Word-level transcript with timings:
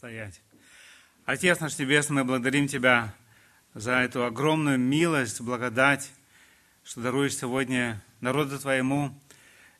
стоять. 0.00 0.40
Отец 1.26 1.60
наш 1.60 1.78
Небесный, 1.78 2.16
мы 2.16 2.24
благодарим 2.24 2.66
Тебя 2.66 3.14
за 3.74 3.96
эту 3.96 4.24
огромную 4.24 4.78
милость, 4.78 5.42
благодать, 5.42 6.10
что 6.84 7.02
даруешь 7.02 7.36
сегодня 7.36 8.02
народу 8.22 8.58
Твоему, 8.58 9.14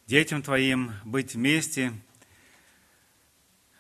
детям 0.07 0.43
Твоим 0.43 0.93
быть 1.07 1.37
вместе 1.37 1.95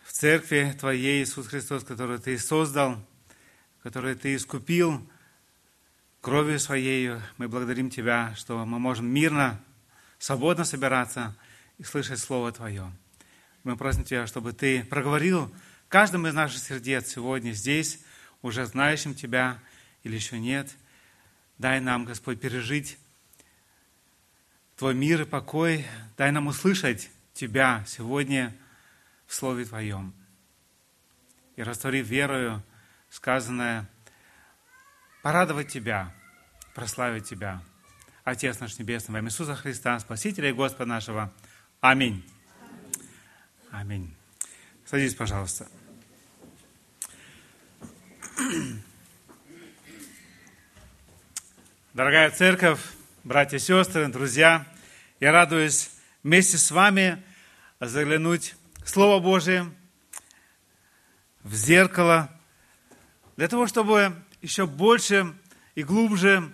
в 0.02 0.12
церкви 0.12 0.74
Твоей, 0.80 1.22
Иисус 1.22 1.46
Христос, 1.46 1.84
которую 1.84 2.18
Ты 2.18 2.38
создал, 2.38 2.96
которую 3.82 4.16
Ты 4.16 4.34
искупил 4.34 5.06
кровью 6.22 6.58
Своей. 6.58 7.16
Мы 7.36 7.48
благодарим 7.48 7.90
Тебя, 7.90 8.34
что 8.34 8.64
мы 8.64 8.78
можем 8.78 9.12
мирно, 9.12 9.60
свободно 10.18 10.64
собираться 10.64 11.36
и 11.76 11.84
слышать 11.84 12.18
Слово 12.18 12.50
Твое. 12.50 12.90
Мы 13.62 13.76
просим 13.76 14.04
Тебя, 14.04 14.26
чтобы 14.26 14.54
Ты 14.54 14.84
проговорил 14.84 15.54
каждому 15.90 16.28
из 16.28 16.34
наших 16.34 16.62
сердец 16.62 17.08
сегодня 17.08 17.52
здесь, 17.52 18.00
уже 18.40 18.64
знающим 18.64 19.14
Тебя 19.14 19.58
или 20.02 20.14
еще 20.14 20.38
нет. 20.38 20.70
Дай 21.58 21.80
нам, 21.80 22.06
Господь, 22.06 22.40
пережить 22.40 22.96
Твой 24.76 24.94
мир 24.94 25.22
и 25.22 25.24
покой. 25.26 25.84
Дай 26.16 26.30
нам 26.32 26.46
услышать 26.46 27.10
Тебя 27.34 27.84
сегодня 27.86 28.56
в 29.26 29.34
Слове 29.34 29.66
Твоем. 29.66 30.14
И 31.56 31.62
растворив 31.62 32.06
верою 32.06 32.62
сказанное, 33.10 33.90
порадовать 35.22 35.68
Тебя, 35.68 36.14
прославить 36.74 37.28
Тебя. 37.28 37.62
Отец 38.22 38.60
наш 38.60 38.78
Небесный, 38.78 39.12
во 39.14 39.18
имя 39.18 39.28
Иисуса 39.28 39.56
Христа, 39.56 39.98
Спасителя 39.98 40.50
и 40.50 40.52
Господа 40.52 40.86
нашего. 40.86 41.32
Аминь. 41.80 42.24
Аминь. 43.72 44.14
Садитесь, 44.86 45.16
пожалуйста. 45.16 45.68
Дорогая 51.92 52.30
церковь, 52.30 52.80
братья 53.24 53.58
и 53.58 53.60
сестры, 53.60 54.08
друзья, 54.08 54.66
я 55.18 55.32
радуюсь 55.32 55.90
вместе 56.22 56.56
с 56.56 56.70
вами 56.70 57.22
заглянуть 57.80 58.54
в 58.82 58.88
Слово 58.88 59.20
Божие, 59.20 59.70
в 61.42 61.54
зеркало, 61.54 62.30
для 63.36 63.48
того, 63.48 63.66
чтобы 63.66 64.14
еще 64.40 64.66
больше 64.66 65.34
и 65.74 65.82
глубже 65.82 66.50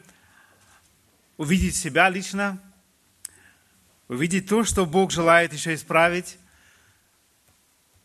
увидеть 1.37 1.77
себя 1.77 2.09
лично, 2.09 2.61
увидеть 4.09 4.49
то, 4.49 4.65
что 4.65 4.87
Бог 4.87 5.13
желает 5.13 5.53
еще 5.53 5.75
исправить, 5.75 6.39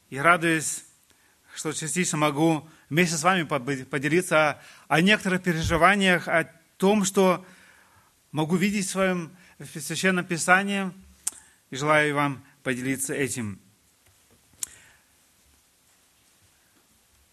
и 0.10 0.20
радуюсь, 0.20 0.84
что 1.56 1.72
частично 1.74 2.18
могу 2.18 2.70
вместе 2.92 3.16
с 3.16 3.24
вами 3.24 3.44
поделиться 3.44 4.62
о 4.90 5.00
некоторых 5.00 5.42
переживаниях, 5.42 6.28
о 6.28 6.44
том, 6.76 7.06
что 7.06 7.46
могу 8.34 8.58
видеть 8.58 8.86
в 8.86 8.92
своем 8.92 9.32
Священном 9.60 10.26
Писании, 10.26 10.92
и 11.70 11.78
желаю 11.78 12.14
вам 12.14 12.44
поделиться 12.64 13.14
этим. 13.14 13.62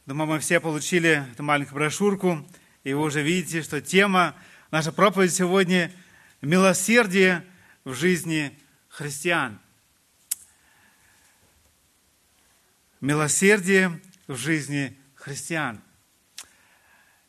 Думаю, 0.07 0.29
мы 0.29 0.39
все 0.39 0.61
получили 0.61 1.29
эту 1.33 1.43
маленькую 1.43 1.75
брошюрку, 1.75 2.47
и 2.85 2.95
вы 2.95 3.03
уже 3.03 3.23
видите, 3.23 3.63
что 3.63 3.81
тема 3.81 4.37
нашей 4.71 4.93
проповеди 4.93 5.33
сегодня– 5.33 5.93
милосердие 6.41 7.45
в 7.85 7.95
жизни 7.95 8.57
христиан– 8.89 9.59
милосердие 13.01 14.01
в 14.29 14.37
жизни 14.37 14.97
христиан. 15.19 15.81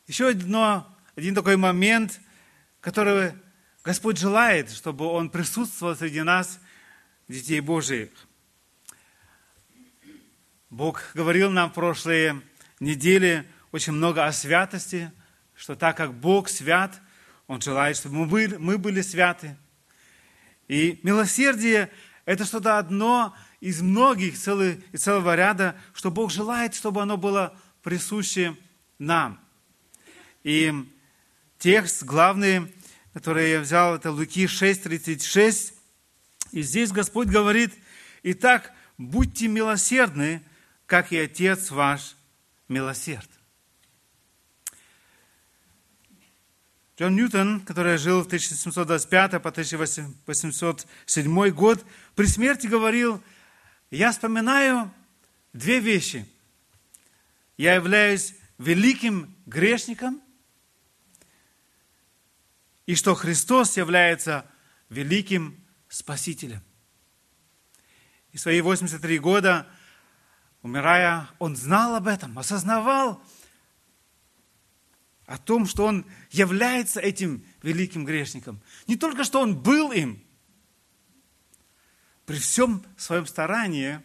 Еще 0.06 0.28
одно, 0.28 0.86
один 1.16 1.34
такой 1.34 1.56
момент, 1.56 2.20
который 2.80 3.32
Господь 3.84 4.18
желает, 4.18 4.70
чтобы 4.70 5.06
Он 5.06 5.30
присутствовал 5.30 5.94
среди 5.96 6.22
нас, 6.22 6.60
детей 7.28 7.60
Божиих. 7.60 8.10
Бог 10.68 11.02
говорил 11.14 11.50
нам 11.50 11.70
в 11.70 11.74
прошлые 11.74 12.40
недели 12.78 13.48
очень 13.72 13.92
много 13.92 14.26
о 14.26 14.32
святости, 14.32 15.12
что 15.54 15.76
так 15.76 15.96
как 15.96 16.14
Бог 16.14 16.48
свят, 16.48 17.00
Он 17.46 17.60
желает, 17.60 17.96
чтобы 17.96 18.16
мы 18.16 18.26
были, 18.26 18.56
мы 18.56 18.78
были 18.78 19.00
святы. 19.00 19.56
И 20.68 21.00
милосердие– 21.02 21.90
это 22.24 22.44
что-то 22.44 22.78
одно 22.78 23.34
из 23.60 23.82
многих, 23.82 24.38
целый, 24.38 24.84
из 24.92 25.02
целого 25.02 25.34
ряда, 25.34 25.76
что 25.92 26.10
Бог 26.10 26.30
желает, 26.30 26.74
чтобы 26.74 27.02
оно 27.02 27.16
было 27.16 27.58
присуще 27.82 28.56
нам. 28.98 29.40
И 30.42 30.72
текст 31.58 32.02
главный, 32.02 32.72
который 33.12 33.50
я 33.50 33.60
взял, 33.60 33.96
это 33.96 34.10
Луки 34.10 34.46
6:36. 34.46 35.74
И 36.52 36.62
здесь 36.62 36.92
Господь 36.92 37.28
говорит, 37.28 37.72
«Итак, 38.22 38.72
будьте 38.98 39.48
милосердны, 39.48 40.42
как 40.86 41.12
и 41.12 41.18
Отец 41.18 41.70
ваш 41.70 42.16
милосерд». 42.68 43.28
Джон 47.00 47.16
Ньютон, 47.16 47.60
который 47.60 47.96
жил 47.96 48.22
в 48.22 48.26
1725 48.26 49.40
по 49.40 49.48
1807 49.48 51.50
год, 51.50 51.82
при 52.14 52.26
смерти 52.26 52.66
говорил, 52.66 53.22
я 53.90 54.12
вспоминаю 54.12 54.92
две 55.54 55.80
вещи. 55.80 56.26
Я 57.60 57.74
являюсь 57.74 58.34
великим 58.56 59.36
грешником, 59.44 60.22
и 62.86 62.94
что 62.94 63.14
Христос 63.14 63.76
является 63.76 64.50
великим 64.88 65.62
Спасителем. 65.86 66.62
И 68.32 68.38
свои 68.38 68.62
83 68.62 69.18
года, 69.18 69.68
умирая, 70.62 71.28
он 71.38 71.54
знал 71.54 71.96
об 71.96 72.06
этом, 72.06 72.38
осознавал 72.38 73.22
о 75.26 75.36
том, 75.36 75.66
что 75.66 75.84
он 75.84 76.06
является 76.30 76.98
этим 76.98 77.44
великим 77.62 78.06
грешником. 78.06 78.62
Не 78.86 78.96
только, 78.96 79.22
что 79.22 79.38
он 79.38 79.62
был 79.62 79.92
им– 79.92 80.24
при 82.30 82.38
всем 82.38 82.86
своем 82.96 83.26
старании 83.26 84.00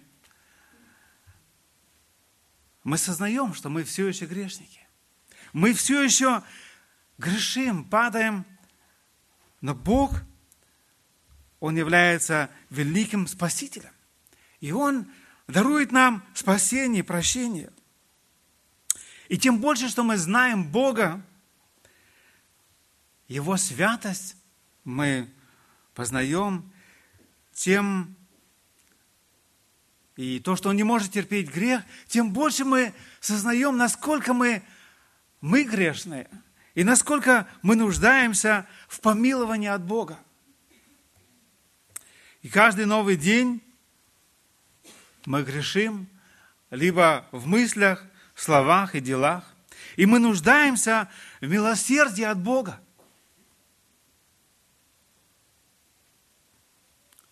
мы 2.86 3.00
сознаем, 3.00 3.56
что 3.56 3.70
мы 3.70 3.84
все 3.84 4.08
еще 4.08 4.28
грешники. 4.28 4.80
Мы 5.54 5.74
все 5.74 6.04
еще 6.04 6.44
грешим, 7.18 7.84
падаем, 7.84 8.46
но 9.60 9.74
Бог, 9.74 10.22
Он 11.60 11.76
является 11.76 12.52
великим 12.70 13.26
Спасителем. 13.26 13.90
И 14.60 14.72
Он 14.72 15.12
дарует 15.48 15.92
нам 15.92 16.24
спасение 16.36 17.04
прощение. 17.04 17.74
И 19.30 19.40
тем 19.40 19.60
больше, 19.60 19.90
что 19.90 20.04
мы 20.04 20.18
знаем 20.18 20.70
Бога, 20.70 21.26
Его 23.28 23.58
святость 23.58 24.38
мы 24.84 25.28
познаем, 25.96 26.72
тем 27.52 28.15
и 30.16 30.40
то, 30.40 30.56
что 30.56 30.70
он 30.70 30.76
не 30.76 30.84
может 30.84 31.12
терпеть 31.12 31.54
грех, 31.54 31.82
тем 32.08 32.32
больше 32.32 32.66
мы 32.66 32.94
сознаем, 33.20 33.78
насколько 33.78 34.34
мы, 34.34 34.64
мы 35.42 35.64
грешные, 35.64 36.30
и 36.74 36.84
насколько 36.84 37.48
мы 37.62 37.76
нуждаемся 37.76 38.68
в 38.88 39.00
помиловании 39.00 39.70
от 39.70 39.84
Бога. 39.84 40.20
И 42.42 42.50
каждый 42.50 42.86
новый 42.86 43.18
день 43.18 43.62
мы 45.26 45.44
грешим, 45.44 46.08
либо 46.70 47.26
в 47.32 47.48
мыслях, 47.48 48.06
словах 48.36 48.96
и 48.96 49.00
делах. 49.00 49.44
И 49.96 50.06
мы 50.06 50.20
нуждаемся 50.20 51.10
в 51.42 51.48
милосердии 51.48 52.24
от 52.24 52.38
Бога. 52.40 52.80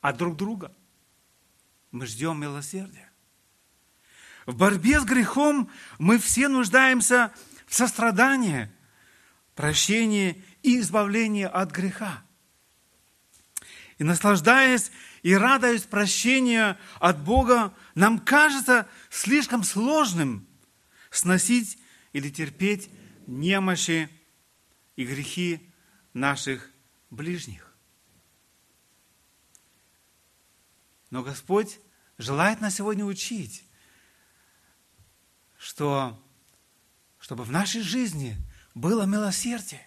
от 0.03 0.17
друг 0.17 0.35
друга. 0.35 0.71
Мы 1.93 2.07
ждем 2.07 2.41
милосердия. 2.41 3.11
В 4.47 4.55
борьбе 4.55 4.99
с 4.99 5.05
грехом 5.05 5.69
мы 5.99 6.17
все 6.17 6.47
нуждаемся 6.47 7.31
в 7.67 7.75
сострадании, 7.75 8.71
прощении 9.53 10.43
и 10.63 10.79
избавлении 10.79 11.45
от 11.45 11.69
греха. 11.69 12.23
И 13.99 14.03
наслаждаясь 14.03 14.91
и 15.21 15.35
радуясь 15.35 15.83
прощения 15.83 16.79
от 16.99 17.23
Бога, 17.23 17.71
нам 17.93 18.17
кажется 18.17 18.89
слишком 19.11 19.63
сложным 19.63 20.47
сносить 21.11 21.77
или 22.11 22.31
терпеть 22.31 22.89
немощи 23.27 24.09
и 24.95 25.05
грехи 25.05 25.71
наших 26.13 26.71
ближних. 27.11 27.62
Но 31.13 31.21
Господь 31.21 31.79
желает 32.17 32.59
нас 32.59 32.73
сегодня 32.73 33.05
учить, 33.05 33.63
что 35.59 36.19
чтобы 37.19 37.43
в 37.43 37.51
нашей 37.51 37.81
жизни 37.83 38.35
было 38.73 39.03
милосердие. 39.03 39.85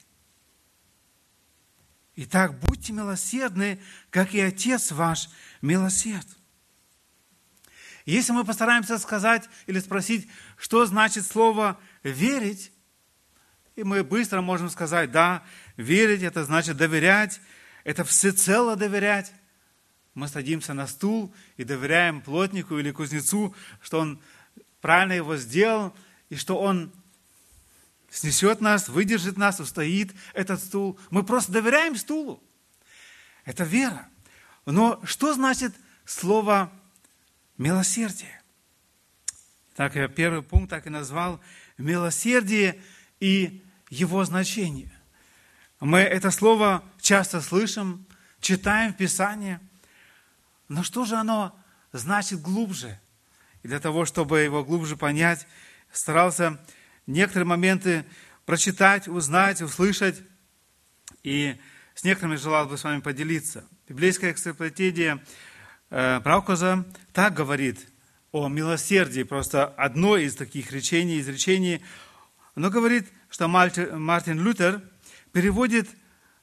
Итак, 2.14 2.60
будьте 2.60 2.92
милосердны, 2.92 3.82
как 4.10 4.34
и 4.34 4.40
Отец 4.40 4.92
ваш 4.92 5.28
милосерд. 5.62 6.28
Если 8.04 8.30
мы 8.30 8.44
постараемся 8.44 8.96
сказать 8.96 9.48
или 9.66 9.80
спросить, 9.80 10.30
что 10.56 10.86
значит 10.86 11.26
слово 11.26 11.76
«верить», 12.04 12.70
и 13.74 13.82
мы 13.82 14.04
быстро 14.04 14.42
можем 14.42 14.70
сказать, 14.70 15.10
да, 15.10 15.42
верить– 15.76 16.22
это 16.22 16.44
значит 16.44 16.76
доверять, 16.76 17.40
это 17.82 18.04
всецело 18.04 18.76
доверять. 18.76 19.32
Мы 20.16 20.28
садимся 20.28 20.72
на 20.72 20.86
стул 20.86 21.30
и 21.58 21.64
доверяем 21.64 22.22
плотнику 22.22 22.78
или 22.78 22.90
кузнецу, 22.90 23.54
что 23.82 24.00
он 24.00 24.18
правильно 24.80 25.12
его 25.12 25.36
сделал, 25.36 25.94
и 26.30 26.36
что 26.36 26.58
он 26.58 26.90
снесет 28.08 28.62
нас, 28.62 28.88
выдержит 28.88 29.36
нас, 29.36 29.60
устоит 29.60 30.14
этот 30.32 30.60
стул. 30.60 30.98
Мы 31.10 31.22
просто 31.22 31.52
доверяем 31.52 31.96
стулу. 31.96 32.42
Это 33.44 33.64
вера. 33.64 34.08
Но 34.64 34.98
что 35.04 35.34
значит 35.34 35.74
слово 36.06 36.72
милосердие? 37.58 38.40
Так 39.74 39.96
я 39.96 40.08
первый 40.08 40.42
пункт 40.42 40.70
так 40.70 40.86
и 40.86 40.90
назвал 40.90 41.40
милосердие 41.76 42.80
и 43.20 43.62
его 43.90 44.24
значение. 44.24 44.98
Мы 45.78 45.98
это 45.98 46.30
слово 46.30 46.82
часто 47.02 47.42
слышим, 47.42 48.06
читаем 48.40 48.94
в 48.94 48.96
Писании, 48.96 49.60
но 50.68 50.82
что 50.82 51.04
же 51.04 51.16
оно 51.16 51.56
значит 51.92 52.40
глубже? 52.40 52.98
И 53.62 53.68
для 53.68 53.80
того, 53.80 54.04
чтобы 54.04 54.40
его 54.40 54.64
глубже 54.64 54.96
понять, 54.96 55.46
старался 55.92 56.58
некоторые 57.06 57.46
моменты 57.46 58.04
прочитать, 58.44 59.08
узнать, 59.08 59.62
услышать. 59.62 60.22
И 61.22 61.56
с 61.94 62.04
некоторыми 62.04 62.36
желал 62.36 62.66
бы 62.66 62.78
с 62.78 62.84
вами 62.84 63.00
поделиться. 63.00 63.64
Библейская 63.88 64.32
экстрапетидия 64.32 65.22
э, 65.90 66.20
так 67.12 67.34
говорит 67.34 67.86
о 68.32 68.48
милосердии, 68.48 69.22
просто 69.22 69.66
одно 69.66 70.16
из 70.16 70.34
таких 70.34 70.72
речений, 70.72 71.20
изречений. 71.20 71.82
Оно 72.54 72.70
говорит, 72.70 73.08
что 73.30 73.48
Мартин 73.48 74.42
Лютер 74.42 74.82
переводит 75.32 75.88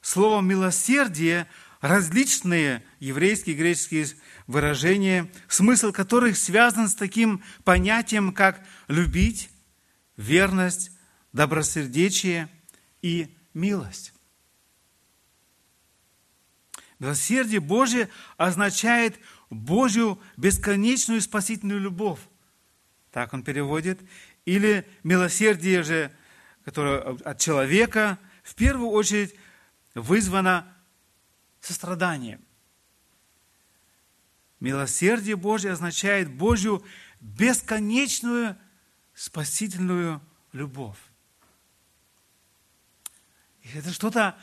слово 0.00 0.40
«милосердие» 0.40 1.46
различные 1.84 2.82
еврейские 2.98 3.54
и 3.54 3.58
греческие 3.58 4.06
выражения, 4.46 5.30
смысл 5.48 5.92
которых 5.92 6.38
связан 6.38 6.88
с 6.88 6.94
таким 6.94 7.42
понятием, 7.62 8.32
как 8.32 8.66
«любить», 8.88 9.50
верность, 10.16 10.92
добросердечие 11.34 12.48
и 13.02 13.36
милость. 13.52 14.14
Милосердие 16.98 17.60
Божие 17.60 18.08
означает 18.38 19.18
Божью 19.50 20.18
бесконечную 20.38 21.20
спасительную 21.20 21.80
любовь. 21.80 22.20
Так 23.10 23.34
он 23.34 23.42
переводит. 23.42 24.00
Или 24.46 24.88
милосердие 25.02 25.82
же, 25.82 26.10
которое 26.64 27.00
от 27.00 27.38
человека, 27.40 28.18
в 28.42 28.54
первую 28.54 28.88
очередь 28.88 29.34
вызвано 29.94 30.73
состраданием. 31.64 32.44
Милосердие 34.60 35.36
Божье 35.36 35.72
означает 35.72 36.32
Божью 36.32 36.84
бесконечную 37.20 38.56
спасительную 39.14 40.20
любовь. 40.52 40.98
И 43.62 43.68
это 43.76 43.92
что-то 43.92 44.36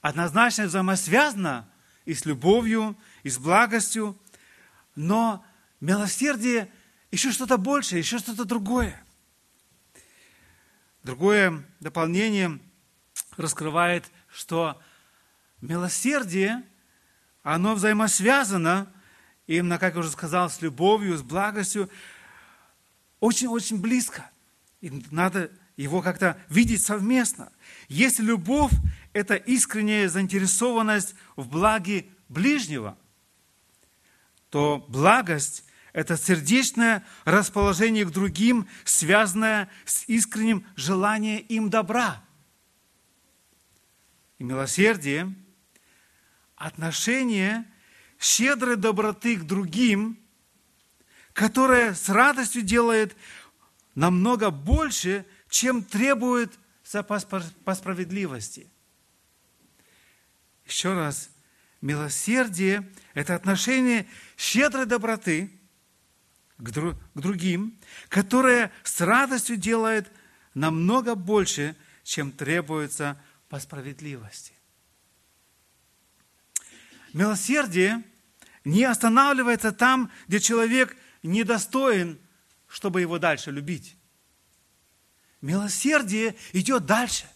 однозначно 0.00 0.64
взаимосвязано 0.64 1.68
и 2.04 2.14
с 2.14 2.24
любовью, 2.24 2.96
и 3.22 3.30
с 3.30 3.38
благостью, 3.38 4.18
но 4.94 5.44
милосердие 5.80 6.70
еще 7.10 7.32
что-то 7.32 7.58
большее, 7.58 8.00
еще 8.00 8.18
что-то 8.18 8.44
другое. 8.44 9.02
Другое 11.02 11.64
дополнение 11.80 12.58
раскрывает, 13.36 14.10
что 14.30 14.80
милосердие, 15.60 16.62
оно 17.42 17.74
взаимосвязано, 17.74 18.92
именно, 19.46 19.78
как 19.78 19.94
я 19.94 20.00
уже 20.00 20.10
сказал, 20.10 20.50
с 20.50 20.60
любовью, 20.60 21.16
с 21.16 21.22
благостью, 21.22 21.88
очень-очень 23.20 23.80
близко. 23.80 24.30
И 24.80 25.02
надо 25.10 25.50
его 25.76 26.02
как-то 26.02 26.40
видеть 26.48 26.82
совместно. 26.82 27.50
Если 27.88 28.22
любовь– 28.22 28.72
это 29.12 29.34
искренняя 29.34 30.08
заинтересованность 30.08 31.14
в 31.36 31.48
благе 31.48 32.06
ближнего, 32.28 32.96
то 34.50 34.84
благость– 34.88 35.64
это 35.92 36.16
сердечное 36.16 37.04
расположение 37.24 38.04
к 38.04 38.10
другим, 38.10 38.68
связанное 38.84 39.68
с 39.84 40.04
искренним 40.08 40.64
желанием 40.76 41.44
им 41.48 41.70
добра. 41.70 42.22
И 44.38 44.44
милосердие– 44.44 45.34
отношение 46.58 47.64
щедрой 48.18 48.76
доброты 48.76 49.36
к 49.36 49.44
другим– 49.44 50.18
которая 51.38 51.94
с 51.94 52.08
радостью 52.08 52.62
делает 52.62 53.16
намного 53.94 54.50
больше, 54.50 55.24
чем 55.48 55.84
требует 55.84 56.52
по 57.64 57.74
справедливости. 57.76 58.68
Еще 60.66 60.94
раз, 60.94 61.30
милосердие– 61.80 62.90
это 63.14 63.36
отношение 63.36 64.08
щедрой 64.36 64.84
доброты 64.84 65.48
к, 66.56 66.72
к 66.72 67.20
другим, 67.20 67.78
которое 68.08 68.72
с 68.82 69.00
радостью 69.00 69.56
делает 69.56 70.10
намного 70.54 71.14
больше, 71.14 71.76
чем 72.02 72.32
требуется 72.32 73.16
по 73.48 73.60
справедливости. 73.60 74.54
Милосердие 77.12 78.02
не 78.64 78.84
останавливается 78.84 79.72
там, 79.72 80.10
где 80.26 80.40
человек– 80.40 80.96
недостоин, 81.22 82.18
чтобы 82.66 83.00
его 83.00 83.18
дальше 83.18 83.50
любить. 83.50 83.96
Милосердие 85.40 86.36
идет 86.52 86.86
дальше. 86.86 87.26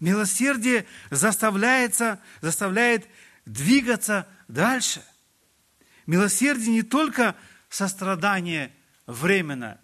Милосердие 0.00 0.86
заставляется, 1.10 2.20
заставляет 2.40 3.08
двигаться 3.44 4.28
дальше. 4.46 5.02
Милосердие 6.06 6.70
не 6.70 6.82
только 6.82 7.34
сострадание 7.68 8.72
временно. 9.06 9.80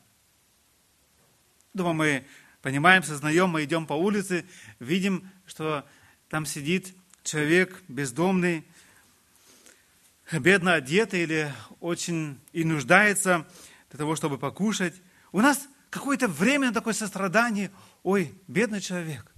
Думаю, 1.73 1.95
мы 1.95 2.26
понимаем, 2.62 3.02
сознаем, 3.02 3.50
мы 3.50 3.64
идем 3.64 3.87
по 3.87 3.95
улице, 3.95 4.47
видим, 4.78 5.28
что 5.47 5.87
там 6.35 6.47
сидит 6.47 6.93
человек 7.23 7.85
бездомный, 7.87 8.67
бедно 10.33 10.75
одетый 10.75 11.23
или 11.23 11.55
очень 11.79 12.41
и 12.53 12.64
нуждается 12.64 13.47
для 13.91 13.99
того, 13.99 14.17
чтобы 14.17 14.37
покушать. 14.37 15.00
У 15.31 15.41
нас 15.41 15.69
какое-то 15.91 16.26
время 16.26 16.73
такое 16.73 16.93
сострадание. 16.93 17.71
Ой, 18.03 18.35
бедный 18.49 18.81
человек. 18.81 19.33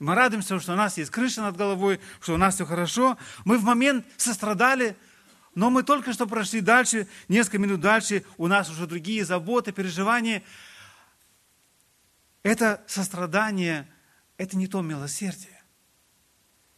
Мы 0.00 0.16
радуемся, 0.16 0.58
что 0.58 0.72
у 0.72 0.74
нас 0.74 0.98
есть 0.98 1.12
крыша 1.12 1.40
над 1.40 1.56
головой, 1.56 2.00
что 2.20 2.34
у 2.34 2.36
нас 2.36 2.56
все 2.56 2.66
хорошо. 2.66 3.16
Мы 3.44 3.56
в 3.56 3.62
момент 3.62 4.04
сострадали, 4.16 4.96
но 5.54 5.70
мы 5.70 5.84
только 5.84 6.12
что 6.12 6.26
прошли 6.26 6.60
дальше, 6.60 7.06
несколько 7.28 7.58
минут 7.58 7.80
дальше, 7.80 8.24
у 8.38 8.48
нас 8.48 8.68
уже 8.68 8.88
другие 8.88 9.24
заботы, 9.24 9.70
переживания. 9.70 10.42
Это 12.42 12.82
сострадание, 12.88 13.88
это 14.36 14.56
не 14.56 14.66
то 14.66 14.82
милосердие. 14.82 15.57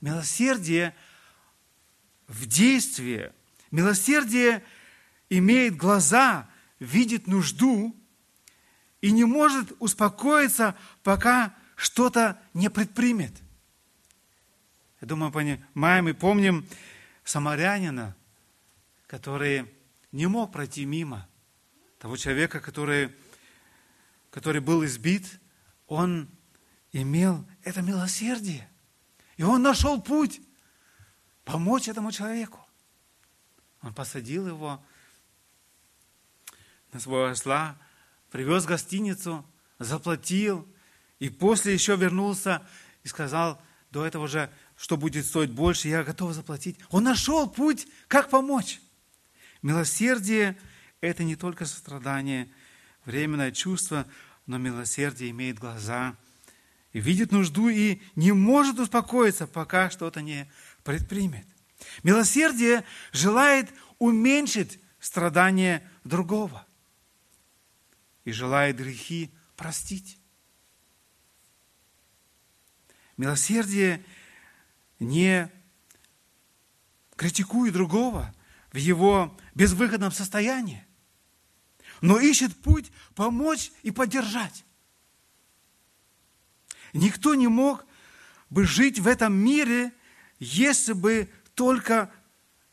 Милосердие– 0.00 0.94
в 2.30 2.46
действии. 2.46 3.32
Милосердие 3.72 4.62
имеет 5.28 5.76
глаза, 5.76 6.48
видит 6.78 7.26
нужду 7.26 7.94
и 9.00 9.10
не 9.10 9.24
может 9.24 9.72
успокоиться, 9.80 10.76
пока 11.02 11.54
что-то 11.74 12.40
не 12.54 12.70
предпримет. 12.70 13.32
Я 15.00 15.08
думаю, 15.08 15.32
понимаем 15.32 16.08
и 16.08 16.12
помним 16.12 16.66
самарянина, 17.24 18.14
который 19.08 19.66
не 20.12 20.26
мог 20.26 20.52
пройти 20.52 20.84
мимо 20.84 21.28
того 21.98 22.16
человека, 22.16 22.60
который, 22.60 23.12
который 24.30 24.60
был 24.60 24.84
избит, 24.84 25.40
он 25.88 26.28
имел 26.92 27.44
это 27.64 27.82
милосердие. 27.82 28.68
И 29.40 29.42
он 29.42 29.62
нашел 29.62 30.02
путь 30.02 30.38
помочь 31.46 31.88
этому 31.88 32.12
человеку. 32.12 32.60
Он 33.80 33.94
посадил 33.94 34.46
его 34.46 34.84
на 36.92 37.00
своего 37.00 37.24
осла, 37.24 37.78
привез 38.30 38.64
в 38.64 38.66
гостиницу, 38.66 39.42
заплатил, 39.78 40.68
и 41.20 41.30
после 41.30 41.72
еще 41.72 41.96
вернулся 41.96 42.68
и 43.02 43.08
сказал, 43.08 43.58
до 43.90 44.04
этого 44.04 44.28
же, 44.28 44.52
что 44.76 44.98
будет 44.98 45.24
стоить 45.24 45.52
больше, 45.52 45.88
я 45.88 46.04
готов 46.04 46.34
заплатить. 46.34 46.78
Он 46.90 47.04
нашел 47.04 47.48
путь, 47.48 47.88
как 48.08 48.28
помочь. 48.28 48.82
Милосердие– 49.62 50.60
это 51.00 51.24
не 51.24 51.34
только 51.34 51.64
сострадание, 51.64 52.52
временное 53.06 53.52
чувство, 53.52 54.06
но 54.44 54.58
милосердие 54.58 55.30
имеет 55.30 55.58
глаза 55.58 56.14
видит 56.92 57.32
нужду 57.32 57.68
и 57.68 58.00
не 58.16 58.32
может 58.32 58.78
успокоиться, 58.78 59.46
пока 59.46 59.90
что-то 59.90 60.22
не 60.22 60.50
предпримет. 60.82 61.46
Милосердие 62.02 62.84
желает 63.12 63.70
уменьшить 63.98 64.80
страдания 64.98 65.88
другого 66.04 66.66
и 68.24 68.32
желает 68.32 68.76
грехи 68.76 69.30
простить. 69.56 70.18
Милосердие 73.16 74.04
не 74.98 75.50
критикует 77.16 77.74
другого 77.74 78.34
в 78.72 78.76
его 78.76 79.38
безвыходном 79.54 80.12
состоянии, 80.12 80.86
но 82.00 82.18
ищет 82.18 82.56
путь 82.62 82.90
помочь 83.14 83.72
и 83.82 83.90
поддержать. 83.90 84.64
Никто 86.92 87.34
не 87.34 87.48
мог 87.48 87.86
бы 88.48 88.64
жить 88.64 88.98
в 88.98 89.06
этом 89.06 89.34
мире, 89.34 89.92
если 90.38 90.92
бы 90.92 91.30
только 91.54 92.10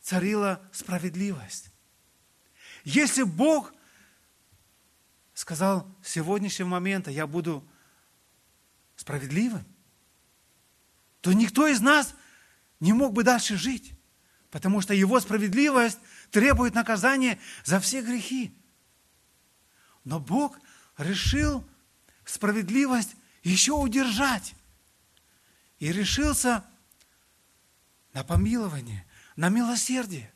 царила 0.02 0.62
справедливость. 0.72 1.72
Если 2.84 3.24
Бог 3.24 3.74
сказал, 5.34 5.88
с 6.02 6.12
сегодняшнего 6.12 6.68
момента 6.68 7.12
я 7.12 7.28
буду 7.28 7.68
справедливым, 8.96 9.66
то 11.22 11.34
никто 11.34 11.68
из 11.68 11.82
нас 11.82 12.16
не 12.80 12.94
мог 12.94 13.14
бы 13.14 13.24
дальше 13.24 13.58
жить, 13.58 13.94
потому 14.50 14.82
что 14.82 14.94
его 14.94 15.20
справедливость 15.20 16.00
требует 16.32 16.74
наказания 16.74 17.38
за 17.66 17.80
все 17.80 18.02
грехи. 18.02 18.56
Но 20.04 20.20
Бог 20.20 20.58
решил 20.98 21.68
справедливость 22.24 23.16
еще 23.48 23.74
удержать 23.74 24.56
и 25.80 25.92
решился 25.92 26.66
на 28.13 28.24
помилование, 28.24 29.06
на 29.36 29.50
милосердие. 29.50 30.34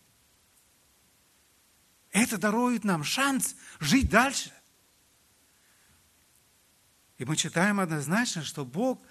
Это 2.12 2.38
дарует 2.38 2.84
нам 2.84 3.04
шанс 3.04 3.56
жить 3.80 4.10
дальше. 4.10 4.52
И 7.18 7.26
мы 7.26 7.36
читаем 7.36 7.80
однозначно, 7.80 8.44
что 8.44 8.66
Бог, 8.66 9.02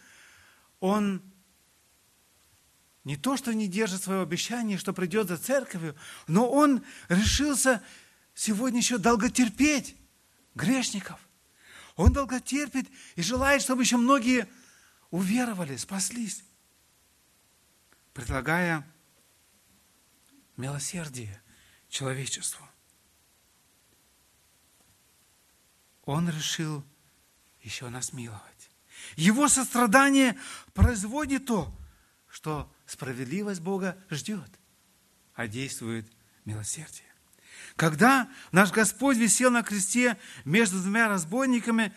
Он 0.80 1.22
не 3.04 3.16
то, 3.16 3.36
что 3.36 3.54
не 3.54 3.68
держит 3.68 4.02
свое 4.02 4.22
обещание, 4.22 4.78
что 4.78 4.92
придет 4.92 5.28
за 5.28 5.38
церковью, 5.38 5.96
но 6.26 6.50
Он 6.50 6.84
решился 7.08 7.82
сегодня 8.34 8.80
еще 8.80 8.98
долготерпеть 8.98 9.96
грешников. 10.54 11.20
Он 12.00 12.14
долготерпит 12.14 12.90
и 13.14 13.20
желает, 13.20 13.60
чтобы 13.60 13.82
еще 13.82 13.98
многие 13.98 14.48
уверовали, 15.10 15.76
спаслись, 15.76 16.42
предлагая 18.14 18.90
милосердие 20.56 21.42
человечеству. 21.90 22.66
Он 26.06 26.30
решил 26.30 26.82
еще 27.60 27.90
нас 27.90 28.14
миловать. 28.14 28.70
Его 29.16 29.48
сострадание 29.48 30.38
производит 30.72 31.44
то, 31.44 31.70
что 32.28 32.74
справедливость 32.86 33.60
Бога 33.60 34.02
ждет, 34.08 34.50
а 35.34 35.46
действует 35.46 36.10
милосердие. 36.46 37.09
Когда 37.76 38.28
наш 38.52 38.70
Господь 38.70 39.16
висел 39.16 39.50
на 39.50 39.62
кресте 39.62 40.18
между 40.44 40.80
двумя 40.80 41.08
разбойниками, 41.08 41.92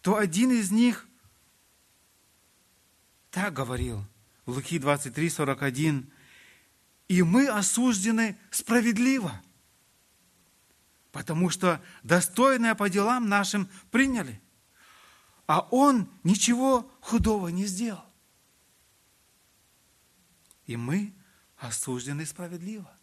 то 0.00 0.16
один 0.16 0.50
из 0.50 0.70
них 0.70 1.06
так 3.30 3.52
говорил. 3.52 4.04
Луки 4.46 4.78
23, 4.78 5.30
41, 5.30 6.10
«И 7.08 7.22
мы 7.22 7.48
осуждены 7.48 8.38
справедливо, 8.50 9.42
потому 11.12 11.50
что 11.50 11.82
достойное 12.02 12.74
по 12.74 12.88
делам 12.88 13.28
нашим 13.28 13.68
приняли, 13.90 14.40
а 15.46 15.60
он 15.70 16.10
ничего 16.22 16.90
худого 17.00 17.48
не 17.48 17.66
сделал. 17.66 18.04
И 20.66 20.76
мы 20.76 21.14
осуждены 21.56 22.24
справедливо. 22.26 22.93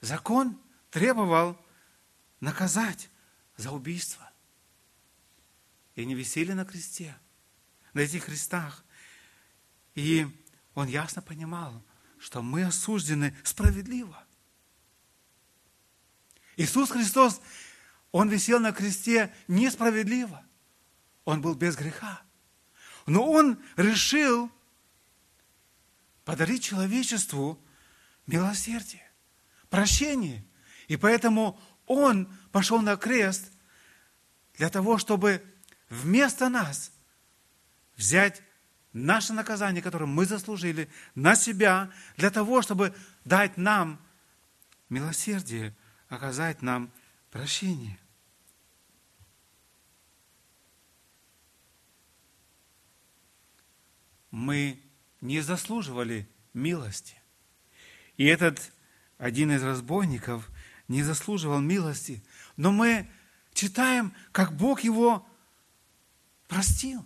Закон 0.00 0.60
требовал 0.90 1.58
наказать 2.40 3.10
за 3.56 3.72
убийство. 3.72 4.30
И 5.94 6.02
они 6.02 6.14
висели 6.14 6.52
на 6.52 6.64
кресте, 6.64 7.16
на 7.92 8.00
этих 8.00 8.26
крестах. 8.26 8.84
И 9.94 10.26
он 10.74 10.86
ясно 10.86 11.22
понимал, 11.22 11.82
что 12.18 12.42
мы 12.42 12.64
осуждены 12.64 13.36
справедливо. 13.42 14.24
Иисус 16.56 16.90
Христос, 16.90 17.40
Он 18.10 18.28
висел 18.28 18.58
на 18.58 18.72
кресте 18.72 19.34
несправедливо. 19.46 20.44
Он 21.24 21.40
был 21.40 21.54
без 21.54 21.76
греха. 21.76 22.22
Но 23.06 23.30
Он 23.30 23.62
решил 23.76 24.50
подарить 26.24 26.64
человечеству 26.64 27.62
милосердие, 28.26 29.07
прощение. 29.70 30.44
И 30.86 30.96
поэтому 30.96 31.58
Он 31.86 32.32
пошел 32.52 32.80
на 32.80 32.96
крест 32.96 33.52
для 34.54 34.68
того, 34.70 34.98
чтобы 34.98 35.42
вместо 35.88 36.48
нас 36.48 36.92
взять 37.96 38.42
наше 38.92 39.32
наказание, 39.32 39.82
которое 39.82 40.06
мы 40.06 40.24
заслужили, 40.24 40.88
на 41.14 41.34
себя, 41.34 41.90
для 42.16 42.30
того, 42.30 42.62
чтобы 42.62 42.94
дать 43.24 43.56
нам 43.56 44.00
милосердие, 44.88 45.74
оказать 46.08 46.62
нам 46.62 46.90
прощение. 47.30 47.98
Мы 54.30 54.82
не 55.20 55.40
заслуживали 55.40 56.28
милости. 56.52 57.20
И 58.16 58.26
этот 58.26 58.72
один 59.18 59.50
из 59.50 59.62
разбойников 59.62 60.48
не 60.86 61.02
заслуживал 61.02 61.60
милости. 61.60 62.24
Но 62.56 62.72
мы 62.72 63.10
читаем, 63.52 64.14
как 64.32 64.56
Бог 64.56 64.80
его 64.80 65.28
простил, 66.46 67.04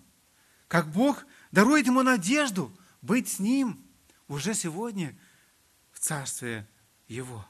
как 0.69 0.89
Бог 0.89 1.25
дарует 1.51 1.87
ему 1.87 2.03
надежду 2.03 2.77
быть 3.01 3.29
с 3.29 3.39
ним 3.39 3.85
уже 4.29 4.55
сегодня 4.55 5.19
в 5.91 5.99
Царстве 5.99 6.67
Его. 7.09 7.45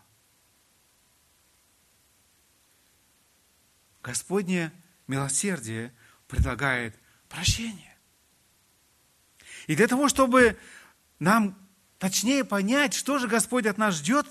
Господнее 4.02 4.72
милосердие 5.06 5.92
предлагает 6.26 6.98
прощение. 7.28 7.96
И 9.66 9.76
для 9.76 9.86
того, 9.86 10.08
чтобы 10.08 10.58
нам 11.18 11.56
точнее 12.02 12.42
понять, 12.42 12.94
что 12.94 13.20
же 13.20 13.28
Господь 13.28 13.64
от 13.64 13.78
нас 13.78 13.94
ждет, 13.94 14.26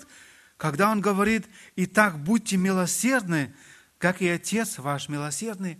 когда 0.58 0.90
Он 0.90 1.00
говорит, 1.00 1.48
«Итак, 1.74 2.22
будьте 2.22 2.58
милосердны, 2.58 3.54
как 3.96 4.20
и 4.20 4.28
Отец 4.28 4.76
ваш 4.76 5.08
милосердный», 5.08 5.78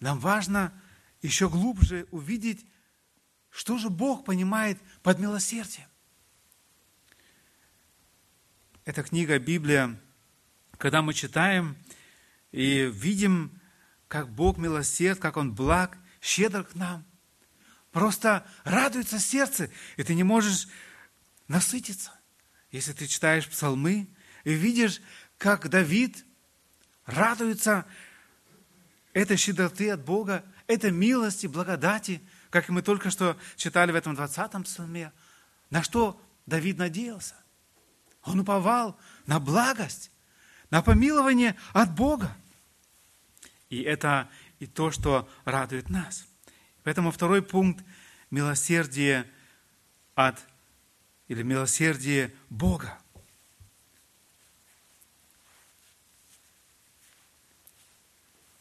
нам 0.00 0.18
важно 0.18 0.70
еще 1.22 1.48
глубже 1.48 2.06
увидеть, 2.10 2.66
что 3.48 3.78
же 3.78 3.88
Бог 3.88 4.26
понимает 4.26 4.78
под 5.02 5.18
милосердием. 5.18 5.88
Эта 8.84 9.02
книга 9.02 9.38
Библия, 9.38 9.98
когда 10.76 11.00
мы 11.00 11.14
читаем 11.14 11.74
и 12.52 12.82
видим, 12.92 13.58
как 14.08 14.28
Бог 14.28 14.58
милосерд, 14.58 15.20
как 15.20 15.38
Он 15.38 15.54
благ, 15.54 15.96
щедр 16.20 16.64
к 16.64 16.74
нам, 16.74 17.06
Просто 17.92 18.46
радуется 18.64 19.18
сердце, 19.18 19.70
и 19.96 20.02
ты 20.02 20.14
не 20.14 20.22
можешь 20.22 20.68
насытиться. 21.48 22.12
Если 22.70 22.92
ты 22.92 23.06
читаешь 23.06 23.48
псалмы 23.48 24.08
и 24.44 24.52
видишь, 24.52 25.00
как 25.38 25.68
Давид 25.68 26.24
радуется 27.04 27.84
этой 29.12 29.36
щедроты 29.36 29.90
от 29.90 30.04
Бога, 30.04 30.44
этой 30.68 30.92
милости, 30.92 31.48
благодати, 31.48 32.22
как 32.50 32.68
мы 32.68 32.82
только 32.82 33.10
что 33.10 33.36
читали 33.56 33.90
в 33.90 33.96
этом 33.96 34.14
20-м 34.14 34.62
псалме, 34.62 35.12
на 35.70 35.82
что 35.82 36.20
Давид 36.46 36.78
надеялся. 36.78 37.34
Он 38.22 38.38
уповал 38.40 38.96
на 39.26 39.40
благость, 39.40 40.12
на 40.70 40.82
помилование 40.82 41.56
от 41.72 41.92
Бога. 41.94 42.36
И 43.68 43.80
это 43.82 44.28
и 44.60 44.66
то, 44.66 44.92
что 44.92 45.28
радует 45.44 45.88
нас. 45.88 46.29
Поэтому 46.82 47.10
второй 47.10 47.42
пункт– 47.42 47.84
милосердие 48.30 49.28
от 50.14 50.38
или 51.28 51.42
милосердие 51.42 52.32
Бога. 52.48 52.98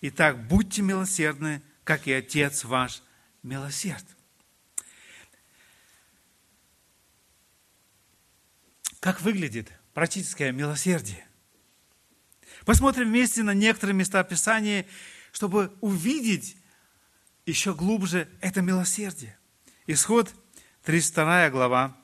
Итак, 0.02 0.48
будьте 0.48 0.82
милосердны, 0.82 1.62
как 1.84 2.08
и 2.08 2.14
Отец 2.14 2.64
ваш 2.64 3.04
милосерд. 3.44 4.06
Как 9.00 9.22
выглядит 9.22 9.72
практическое 9.94 10.52
милосердие? 10.52 11.26
Посмотрим 12.66 13.08
вместе 13.08 13.44
на 13.44 13.54
некоторые 13.54 13.96
места 13.96 14.24
Писания, 14.24 14.86
чтобы 15.32 15.76
увидеть 15.82 16.56
еще 17.50 17.74
глубже 17.74 18.30
это 18.42 18.62
милосердие. 18.62 19.38
Исход 19.88 20.34
32 20.84 21.50
глава. 21.50 21.98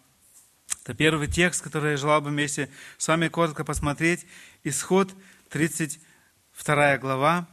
Это 0.83 0.95
первый 0.95 1.27
текст, 1.27 1.61
который 1.61 1.91
я 1.91 1.97
желал 1.97 2.19
бы 2.21 2.29
вместе 2.29 2.69
с 2.97 3.07
вами 3.07 3.27
коротко 3.27 3.63
посмотреть. 3.63 4.25
Исход 4.63 5.13
32 5.49 6.97
глава. 6.97 7.47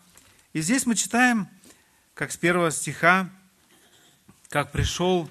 И 0.55 0.63
здесь 0.63 0.87
мы 0.87 0.95
читаем, 0.95 1.49
как 2.15 2.33
с 2.33 2.37
первого 2.39 2.71
стиха, 2.71 3.31
как 4.49 4.73
пришел 4.73 5.29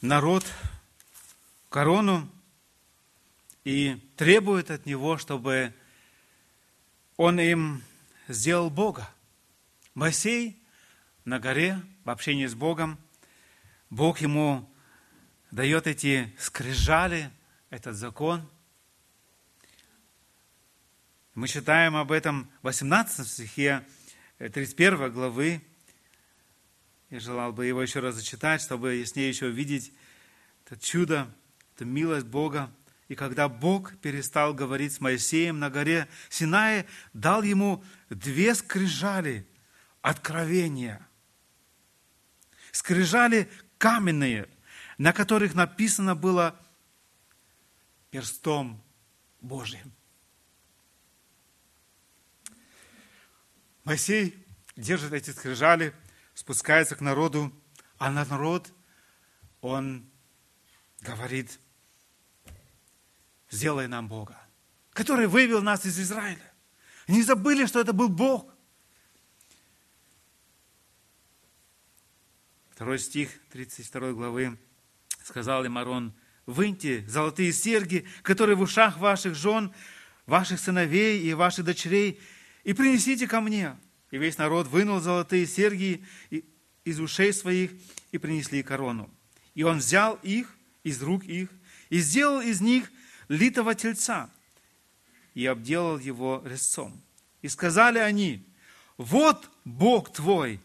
народ 0.00 0.44
корону 1.68 2.28
и 3.64 3.96
требует 4.16 4.72
от 4.72 4.86
него, 4.86 5.18
чтобы 5.18 5.72
он 7.16 7.38
им 7.38 7.84
сделал 8.28 8.70
Бога. 8.70 9.08
Моисей 9.94 10.60
на 11.26 11.40
горе 11.40 11.82
в 12.04 12.10
общении 12.10 12.46
с 12.46 12.54
Богом, 12.54 12.98
Бог 13.90 14.20
ему 14.20 14.72
дает 15.50 15.88
эти 15.88 16.32
скрижали, 16.38 17.30
этот 17.68 17.96
закон. 17.96 18.48
Мы 21.34 21.48
читаем 21.48 21.96
об 21.96 22.12
этом 22.12 22.48
в 22.62 22.66
18 22.66 23.26
стихе 23.26 23.84
31 24.38 25.12
главы. 25.12 25.60
Я 27.10 27.18
желал 27.18 27.52
бы 27.52 27.66
его 27.66 27.82
еще 27.82 27.98
раз 27.98 28.14
зачитать, 28.14 28.62
чтобы 28.62 28.94
яснее 28.94 29.28
еще 29.28 29.46
увидеть 29.46 29.92
это 30.64 30.78
чудо, 30.78 31.28
это 31.74 31.84
милость 31.84 32.26
Бога. 32.26 32.72
И 33.08 33.16
когда 33.16 33.48
Бог 33.48 33.96
перестал 33.98 34.54
говорить 34.54 34.92
с 34.92 35.00
Моисеем 35.00 35.58
на 35.58 35.70
горе 35.70 36.06
Синае, 36.28 36.86
дал 37.12 37.42
ему 37.42 37.82
две 38.10 38.54
скрижали 38.54 39.44
откровения. 40.02 41.06
Скрижали 42.76 43.50
каменные, 43.78 44.50
на 44.98 45.14
которых 45.14 45.54
написано 45.54 46.14
было 46.14 46.60
перстом 48.10 48.82
Божьим. 49.40 49.94
Моисей 53.84 54.46
держит 54.76 55.14
эти 55.14 55.30
скрижали, 55.30 55.94
спускается 56.34 56.96
к 56.96 57.00
народу, 57.00 57.50
а 57.96 58.10
на 58.10 58.26
народ 58.26 58.70
он 59.62 60.06
говорит– 61.00 61.58
сделай 63.48 63.88
нам 63.88 64.06
Бога, 64.06 64.38
который 64.92 65.28
вывел 65.28 65.62
нас 65.62 65.86
из 65.86 65.98
Израиля. 65.98 66.52
Не 67.08 67.22
забыли, 67.22 67.64
что 67.64 67.80
это 67.80 67.94
был 67.94 68.10
Бог. 68.10 68.52
Второй 72.76 72.98
стих 72.98 73.30
32 73.52 74.12
главы 74.12 74.58
сказал 75.24 75.64
им 75.64 75.78
Арон, 75.78 76.12
выньте 76.44 77.06
золотые 77.08 77.50
серьги, 77.54 78.06
которые 78.20 78.54
в 78.54 78.60
ушах 78.60 78.98
ваших 78.98 79.34
жен, 79.34 79.72
ваших 80.26 80.60
сыновей 80.60 81.22
и 81.22 81.32
ваших 81.32 81.64
дочерей, 81.64 82.20
и 82.64 82.74
принесите 82.74 83.26
ко 83.26 83.40
мне. 83.40 83.78
И 84.10 84.18
весь 84.18 84.36
народ 84.36 84.66
вынул 84.66 85.00
золотые 85.00 85.46
серьги 85.46 86.04
из 86.84 87.00
ушей 87.00 87.32
своих 87.32 87.70
и 88.12 88.18
принесли 88.18 88.62
корону. 88.62 89.08
И 89.54 89.62
он 89.62 89.78
взял 89.78 90.18
их 90.22 90.54
из 90.84 91.02
рук 91.02 91.24
их 91.24 91.48
и 91.88 91.98
сделал 91.98 92.42
из 92.42 92.60
них 92.60 92.92
литого 93.28 93.74
тельца 93.74 94.28
и 95.32 95.46
обделал 95.46 95.98
его 95.98 96.42
резцом. 96.44 97.00
И 97.40 97.48
сказали 97.48 98.00
они, 98.00 98.46
вот 98.98 99.50
Бог 99.64 100.12
твой, 100.12 100.60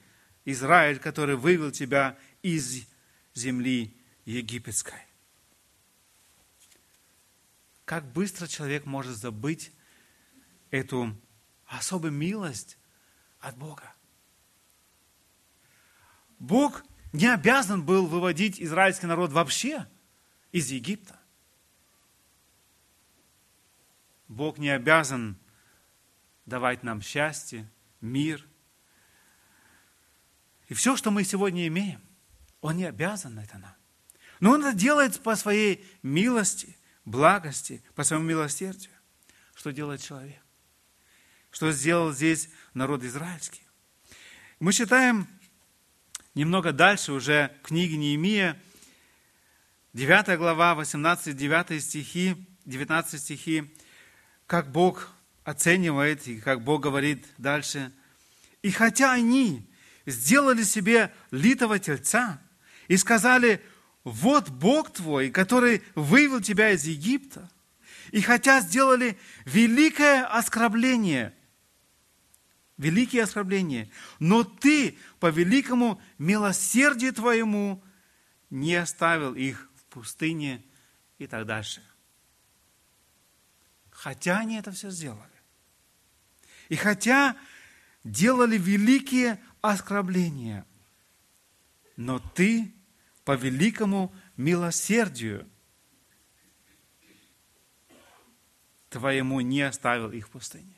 Израиль, 0.46 1.00
который 1.00 1.36
вывел 1.36 1.72
тебя 1.72 2.18
из 2.42 2.88
земли 3.34 3.96
египетской. 4.26 5.06
Как 7.86 8.06
быстро 8.12 8.48
человек 8.48 8.86
может 8.86 9.18
забыть 9.18 9.72
эту 10.70 11.16
особую 11.66 12.14
милость 12.14 12.78
от 13.40 13.58
Бога. 13.58 13.94
Бог 16.40 16.84
не 17.14 17.28
обязан 17.28 17.84
был 17.86 18.08
выводить 18.08 18.62
израильский 18.62 19.06
народ 19.06 19.32
вообще 19.32 19.88
из 20.52 20.72
Египта. 20.72 21.20
Бог 24.28 24.58
не 24.58 24.70
обязан 24.70 25.38
давать 26.46 26.84
нам 26.84 27.02
счастье, 27.02 27.70
мир. 28.00 28.48
И 30.72 30.74
все, 30.74 30.96
что 30.96 31.12
мы 31.12 31.26
сегодня 31.26 31.68
имеем, 31.68 32.00
Он 32.62 32.78
не 32.78 32.86
обязан 32.86 33.38
это 33.38 33.58
нам. 33.58 33.76
Но 34.40 34.52
Он 34.52 34.64
это 34.64 34.74
делает 34.74 35.20
по 35.20 35.36
своей 35.36 35.86
милости, 36.02 36.78
благости, 37.04 37.84
по 37.94 38.06
своему 38.06 38.24
милосердию. 38.24 38.94
Что 39.54 39.72
делает 39.72 40.02
человек? 40.02 40.42
Что 41.52 41.74
сделал 41.74 42.14
здесь 42.14 42.48
народ 42.74 43.04
израильский? 43.04 43.64
Мы 44.62 44.72
читаем 44.72 45.28
немного 46.36 46.72
дальше 46.72 47.12
уже 47.12 47.52
в 47.64 47.68
книге 47.68 47.98
Неемия, 47.98 48.58
9 49.92 50.38
глава, 50.38 50.82
18-9 50.82 51.82
стихи, 51.82 52.38
19 52.64 53.20
стихи 53.20 53.70
как 54.48 54.72
Бог 54.72 55.10
оценивает 55.44 56.26
и 56.30 56.40
как 56.40 56.64
Бог 56.64 56.82
говорит 56.82 57.26
дальше. 57.38 57.92
И 58.62 58.72
хотя 58.72 59.12
они 59.12 59.68
сделали 60.06 60.64
себе 60.64 61.14
литого 61.32 61.80
тельца 61.80 62.42
и 62.88 62.98
сказали, 62.98 63.62
вот 64.04 64.50
Бог 64.50 64.92
твой, 64.92 65.30
который 65.30 65.84
вывел 65.96 66.42
тебя 66.42 66.72
из 66.72 66.86
Египта, 66.86 67.50
и 68.12 68.22
хотя 68.22 68.62
сделали 68.62 69.18
великое 69.46 70.26
оскорбление, 70.26 71.34
великие 72.78 73.24
оскорбления, 73.24 73.90
но 74.20 74.44
ты 74.44 74.98
по 75.20 75.30
великому 75.30 76.02
милосердию 76.18 77.14
твоему 77.14 77.84
не 78.50 78.76
оставил 78.76 79.36
их 79.36 79.70
в 79.76 79.86
пустыне 79.86 80.64
и 81.20 81.28
так 81.28 81.46
дальше 81.46 81.82
хотя 84.02 84.40
они 84.40 84.58
это 84.58 84.72
все 84.72 84.90
сделали. 84.90 85.30
И 86.70 86.76
хотя 86.76 87.38
делали 88.04 88.58
великие 88.58 89.40
оскорбления, 89.62 90.66
но 91.96 92.20
ты 92.20 92.74
по 93.24 93.36
великому 93.36 94.14
милосердию 94.38 95.48
твоему 98.90 99.40
не 99.42 99.62
оставил 99.62 100.12
их 100.12 100.28
в 100.28 100.32
пустыне. 100.32 100.76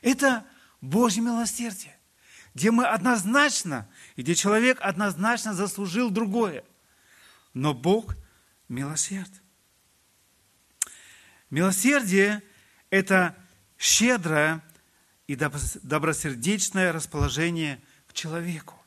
Это 0.00 0.46
Божье 0.80 1.22
милосердие, 1.22 1.96
где 2.54 2.70
мы 2.70 2.86
однозначно, 2.86 3.88
где 4.16 4.34
человек 4.34 4.78
однозначно 4.80 5.54
заслужил 5.54 6.10
другое. 6.10 6.64
Но 7.54 7.74
Бог 7.74 8.16
милосерд. 8.68 9.30
Милосердие– 11.50 12.42
это 12.90 13.36
щедрое 13.78 14.62
и 15.32 15.36
добросердечное 15.36 16.92
расположение 16.92 17.80
к 18.06 18.12
человеку, 18.12 18.78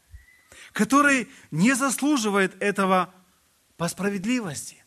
который 0.73 1.27
не 1.49 1.73
заслуживает 1.73 2.62
этого 2.62 3.12
по 3.77 3.88
справедливости. 3.88 4.84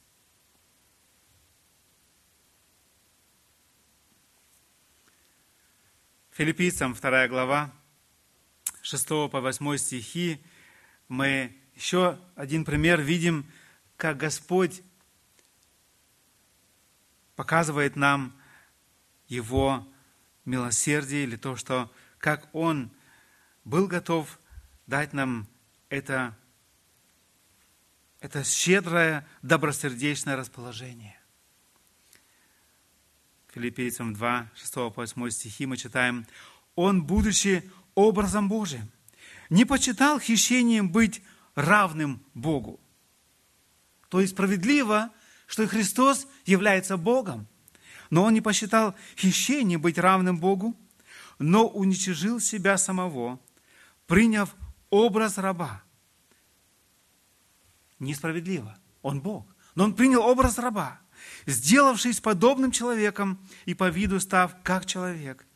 Филиппийцам 6.31 6.95
2 6.95 7.27
глава, 7.27 7.73
6 8.83 9.09
по 9.09 9.41
8 9.41 9.77
стихи, 9.79 10.41
мы 11.09 11.57
еще 11.75 12.21
один 12.37 12.65
пример 12.65 13.01
видим, 13.01 13.51
как 13.97 14.17
Господь 14.17 14.81
показывает 17.35 17.97
нам 17.97 18.41
Его 19.27 19.85
милосердие 20.49 21.25
или 21.25 21.37
то, 21.37 21.57
что 21.57 21.93
как 22.19 22.49
Он 22.53 22.91
был 23.65 23.87
готов 23.87 24.39
дать 24.87 25.13
нам 25.13 25.47
это, 25.91 26.37
это 28.21 28.43
щедрое, 28.43 29.27
добросердечное 29.43 30.37
расположение. 30.37 31.21
Филиппийцам 33.53 34.15
2, 34.15 34.51
6 34.55 34.75
по 34.75 34.89
8 34.89 35.31
стихи 35.31 35.67
мы 35.67 35.77
читаем, 35.77 36.27
«Он, 36.75 37.03
будучи 37.03 37.71
образом 37.95 38.49
Божиим, 38.49 38.91
не 39.51 39.65
почитал 39.65 40.19
хищением 40.19 40.91
быть 40.91 41.23
равным 41.55 42.23
Богу». 42.35 42.81
То 44.09 44.21
есть 44.21 44.33
справедливо, 44.33 45.11
что 45.47 45.65
и 45.65 45.67
Христос 45.67 46.27
является 46.47 46.97
Богом, 46.97 47.47
но 48.11 48.25
Он 48.25 48.35
не 48.35 48.41
посчитал 48.41 48.95
хищением 49.17 49.81
быть 49.81 49.99
равным 49.99 50.39
Богу, 50.39 50.77
но 51.39 51.67
уничижил 51.69 52.41
себя 52.41 52.79
самого, 52.79 53.41
приняв 54.07 54.55
образ 54.91 55.39
раба. 55.39 55.83
Несправедливо. 57.99 58.79
Он 59.03 59.21
Бог. 59.21 59.47
Но 59.75 59.85
он 59.85 59.95
принял 59.95 60.23
образ 60.23 60.59
раба, 60.59 61.01
сделавшись 61.47 62.21
подобным 62.21 62.73
человеком 62.73 63.39
и 63.65 63.75
по 63.75 63.89
виду 63.89 64.19
став 64.19 64.61
как 64.63 64.87
человек, 64.87 65.47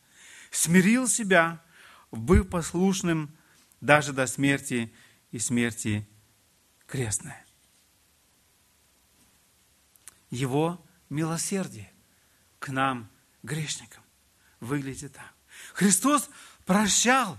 смирил 0.49 1.07
себя, 1.07 1.61
быв 2.11 2.47
послушным 2.47 3.35
даже 3.81 4.13
до 4.13 4.27
смерти 4.27 4.93
и 5.31 5.39
смерти 5.39 6.07
крестной. 6.87 7.35
Его 10.29 10.83
милосердие 11.09 11.92
к 12.63 12.69
нам, 12.69 13.09
грешникам, 13.43 14.01
выглядит 14.61 15.11
так. 15.11 15.33
Христос 15.73 16.29
прощал, 16.65 17.37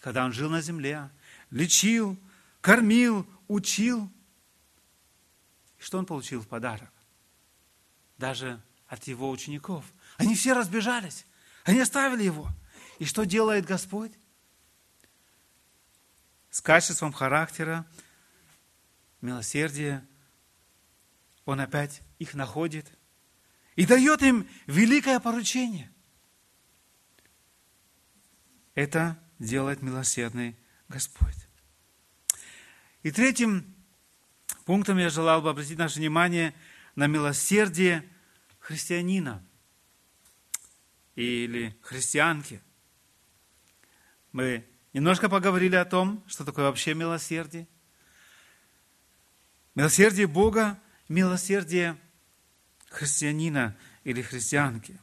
когда 0.00 0.24
Он 0.24 0.32
жил 0.32 0.48
на 0.48 0.62
земле, 0.62 1.10
лечил, 1.50 2.18
кормил, 2.62 3.28
учил. 3.46 4.10
что 5.76 5.98
Он 5.98 6.06
получил 6.06 6.40
в 6.40 6.48
подарок? 6.48 6.90
Даже 8.16 8.58
от 8.86 9.04
Его 9.04 9.28
учеников. 9.28 9.84
Они 10.16 10.34
все 10.34 10.54
разбежались. 10.54 11.26
Они 11.64 11.80
оставили 11.80 12.22
Его. 12.22 12.48
И 12.98 13.04
что 13.04 13.24
делает 13.24 13.66
Господь? 13.66 14.12
С 16.48 16.62
качеством 16.62 17.12
характера, 17.12 17.84
милосердия, 19.20 20.02
Он 21.44 21.60
опять 21.60 22.00
их 22.24 22.34
находит 22.34 22.86
и 23.76 23.86
дает 23.86 24.22
им 24.22 24.48
великое 24.66 25.20
поручение. 25.20 25.90
Это 28.74 29.18
делает 29.38 29.82
милосердный 29.82 30.56
Господь. 30.88 31.36
И 33.02 33.10
третьим 33.10 33.74
пунктом 34.64 34.98
я 34.98 35.10
желал 35.10 35.42
бы 35.42 35.50
обратить 35.50 35.78
наше 35.78 35.98
внимание 35.98 36.54
на 36.96 37.06
милосердие 37.06 38.08
христианина 38.58 39.44
или 41.14 41.76
христианки. 41.82 42.62
Мы 44.32 44.66
немножко 44.94 45.28
поговорили 45.28 45.76
о 45.76 45.84
том, 45.84 46.24
что 46.26 46.44
такое 46.44 46.64
вообще 46.64 46.94
милосердие. 46.94 47.68
Милосердие 49.74 50.26
Бога, 50.26 50.80
милосердие 51.08 51.98
христианина 52.94 53.76
или 54.04 54.22
христианки. 54.22 54.98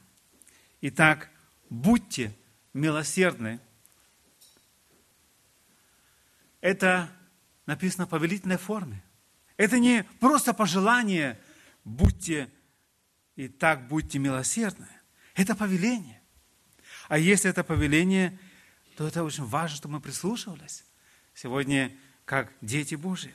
Итак, 0.82 1.30
будьте 1.70 2.36
милосердны. 2.74 3.60
Это 6.62 7.12
написано 7.66 8.06
в 8.06 8.10
повелительной 8.10 8.58
форме. 8.58 9.04
Это 9.58 9.78
не 9.80 10.04
просто 10.20 10.54
пожелание, 10.54 11.40
будьте 11.84 12.50
и 13.36 13.48
так 13.48 13.88
будьте 13.88 14.20
милосердны. 14.20 14.88
Это 15.36 15.56
повеление. 15.56 16.22
А 17.08 17.18
если 17.18 17.50
это 17.50 17.64
повеление, 17.64 18.38
то 18.96 19.08
это 19.08 19.24
очень 19.24 19.46
важно, 19.46 19.78
чтобы 19.78 19.96
мы 19.96 20.02
прислушивались. 20.02 20.86
Сегодня 21.34 21.96
как 22.26 22.52
дети 22.62 22.96
Божьи. 22.96 23.34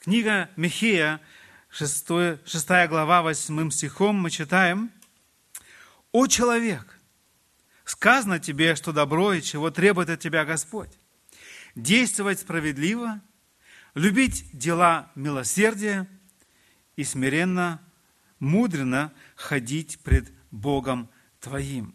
Книга 0.00 0.50
Михея, 0.56 1.20
6, 1.70 2.46
6 2.46 2.68
глава, 2.88 3.22
8 3.22 3.70
стихом 3.70 4.16
мы 4.16 4.30
читаем, 4.30 4.90
«О 6.12 6.26
человек, 6.26 6.98
сказано 7.84 8.38
тебе, 8.38 8.74
что 8.74 8.92
добро 8.92 9.34
и 9.34 9.42
чего 9.42 9.70
требует 9.70 10.08
от 10.08 10.20
тебя 10.20 10.44
Господь. 10.44 10.90
Действовать 11.74 12.40
справедливо, 12.40 13.20
любить 13.94 14.48
дела 14.52 15.12
милосердия 15.14 16.08
и 16.96 17.04
смиренно, 17.04 17.80
мудренно 18.40 19.12
ходить 19.36 20.00
пред 20.00 20.32
Богом 20.50 21.10
твоим». 21.38 21.94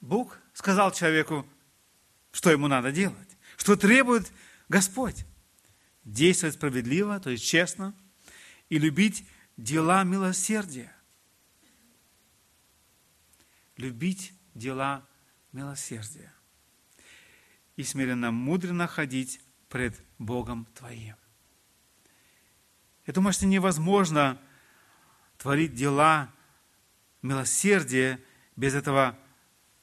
Бог 0.00 0.38
сказал 0.54 0.92
человеку, 0.92 1.46
что 2.32 2.50
ему 2.50 2.68
надо 2.68 2.90
делать, 2.90 3.36
что 3.56 3.76
требует 3.76 4.32
Господь. 4.68 5.26
Действовать 6.06 6.54
справедливо, 6.54 7.18
то 7.18 7.30
есть 7.30 7.44
честно, 7.44 7.92
и 8.68 8.78
любить 8.78 9.28
дела 9.56 10.04
милосердия. 10.04 10.94
Любить 13.76 14.32
дела 14.54 15.04
милосердия. 15.50 16.32
И 17.74 17.82
смиренно, 17.82 18.30
мудренно 18.30 18.86
ходить 18.86 19.40
пред 19.68 20.00
Богом 20.18 20.66
твоим. 20.76 21.16
Я 23.04 23.12
думаю, 23.12 23.32
что 23.32 23.46
невозможно 23.46 24.40
творить 25.38 25.74
дела 25.74 26.32
милосердия 27.20 28.22
без 28.54 28.74
этого 28.74 29.18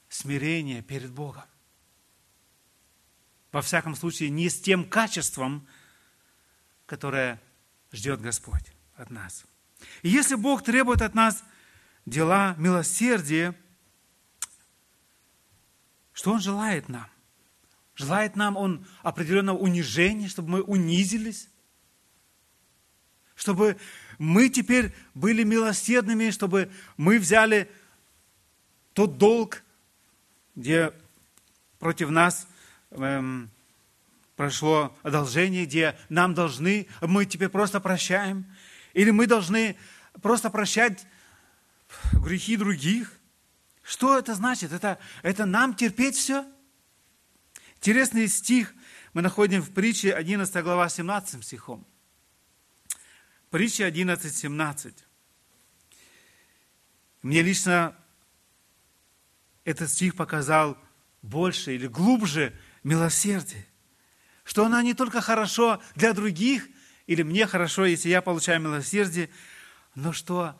смирения 0.07 0.81
перед 0.81 1.11
Богом. 1.11 1.43
Во 3.51 3.61
всяком 3.61 3.95
случае, 3.97 4.29
не 4.29 4.49
с 4.49 4.61
тем 4.61 4.87
качеством, 4.87 5.67
которое 6.93 7.41
ждет 7.91 8.21
Господь 8.21 8.71
от 8.97 9.09
нас. 9.09 9.45
И 10.03 10.09
если 10.09 10.35
Бог 10.35 10.61
требует 10.63 11.01
от 11.01 11.15
нас 11.15 11.43
дела 12.05 12.53
милосердия, 12.59 13.55
что 16.11 16.33
Он 16.33 16.39
желает 16.39 16.89
нам? 16.89 17.09
Желает 17.95 18.35
нам 18.35 18.57
Он 18.57 18.85
определенного 19.01 19.57
унижения, 19.57 20.27
чтобы 20.27 20.49
мы 20.49 20.61
унизились, 20.61 21.49
чтобы 23.33 23.77
мы 24.19 24.49
теперь 24.49 24.93
были 25.15 25.41
милосердными, 25.41 26.29
чтобы 26.29 26.69
мы 26.95 27.17
взяли 27.17 27.71
тот 28.93 29.17
долг, 29.17 29.63
где 30.53 30.93
против 31.79 32.11
нас 32.11 32.47
эм, 32.91 33.49
прошло 34.35 34.95
одолжение, 35.03 35.65
где 35.65 35.97
нам 36.09 36.33
должны, 36.33 36.87
мы 37.01 37.25
теперь 37.25 37.49
просто 37.49 37.79
прощаем, 37.79 38.45
или 38.93 39.11
мы 39.11 39.27
должны 39.27 39.77
просто 40.21 40.49
прощать 40.49 41.05
грехи 42.13 42.57
других. 42.57 43.19
Что 43.81 44.17
это 44.17 44.33
значит? 44.35 44.71
Это, 44.71 44.97
это 45.21 45.45
нам 45.45 45.75
терпеть 45.75 46.15
все? 46.15 46.45
Интересный 47.77 48.27
стих 48.27 48.73
мы 49.13 49.21
находим 49.21 49.61
в 49.61 49.71
притче 49.71 50.13
11 50.13 50.63
глава 50.63 50.89
17 50.89 51.43
стихом. 51.43 51.85
Притча 53.49 53.85
11, 53.85 54.35
17. 54.35 55.05
Мне 57.21 57.41
лично 57.41 57.95
этот 59.63 59.89
стих 59.91 60.15
показал 60.15 60.77
больше 61.21 61.75
или 61.75 61.87
глубже 61.87 62.57
милосердие. 62.83 63.67
Что 64.43 64.65
она 64.65 64.81
не 64.81 64.93
только 64.93 65.21
хорошо 65.21 65.81
для 65.95 66.13
других, 66.13 66.67
или 67.07 67.21
мне 67.23 67.47
хорошо, 67.47 67.85
если 67.85 68.09
я 68.09 68.21
получаю 68.21 68.61
милосердие, 68.61 69.29
но 69.95 70.11
что, 70.11 70.59